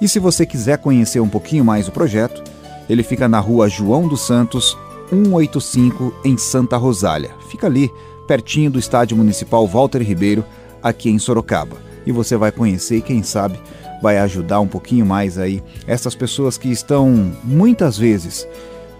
E 0.00 0.08
se 0.08 0.18
você 0.18 0.46
quiser 0.46 0.78
conhecer 0.78 1.20
um 1.20 1.28
pouquinho 1.28 1.64
mais 1.64 1.88
o 1.88 1.92
projeto, 1.92 2.42
ele 2.88 3.02
fica 3.02 3.28
na 3.28 3.38
rua 3.38 3.68
João 3.68 4.08
dos 4.08 4.26
Santos, 4.26 4.76
185 5.10 6.14
em 6.24 6.36
Santa 6.36 6.76
Rosália. 6.76 7.30
Fica 7.48 7.66
ali, 7.66 7.92
pertinho 8.26 8.70
do 8.70 8.78
Estádio 8.78 9.16
Municipal 9.16 9.66
Walter 9.66 10.02
Ribeiro, 10.02 10.44
aqui 10.82 11.10
em 11.10 11.18
Sorocaba. 11.18 11.76
E 12.06 12.12
você 12.12 12.36
vai 12.36 12.50
conhecer 12.50 12.96
e 12.96 13.02
quem 13.02 13.22
sabe 13.22 13.60
vai 14.00 14.18
ajudar 14.18 14.60
um 14.60 14.66
pouquinho 14.66 15.04
mais 15.04 15.38
aí 15.38 15.62
essas 15.86 16.14
pessoas 16.14 16.56
que 16.56 16.70
estão 16.70 17.32
muitas 17.44 17.98
vezes 17.98 18.48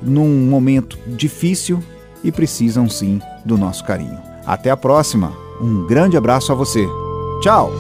num 0.03 0.47
momento 0.47 0.99
difícil 1.07 1.83
e 2.23 2.31
precisam 2.31 2.89
sim 2.89 3.21
do 3.45 3.57
nosso 3.57 3.85
carinho. 3.85 4.19
Até 4.47 4.71
a 4.71 4.77
próxima. 4.77 5.33
Um 5.61 5.87
grande 5.87 6.17
abraço 6.17 6.53
a 6.53 6.55
você. 6.55 6.87
Tchau. 7.43 7.73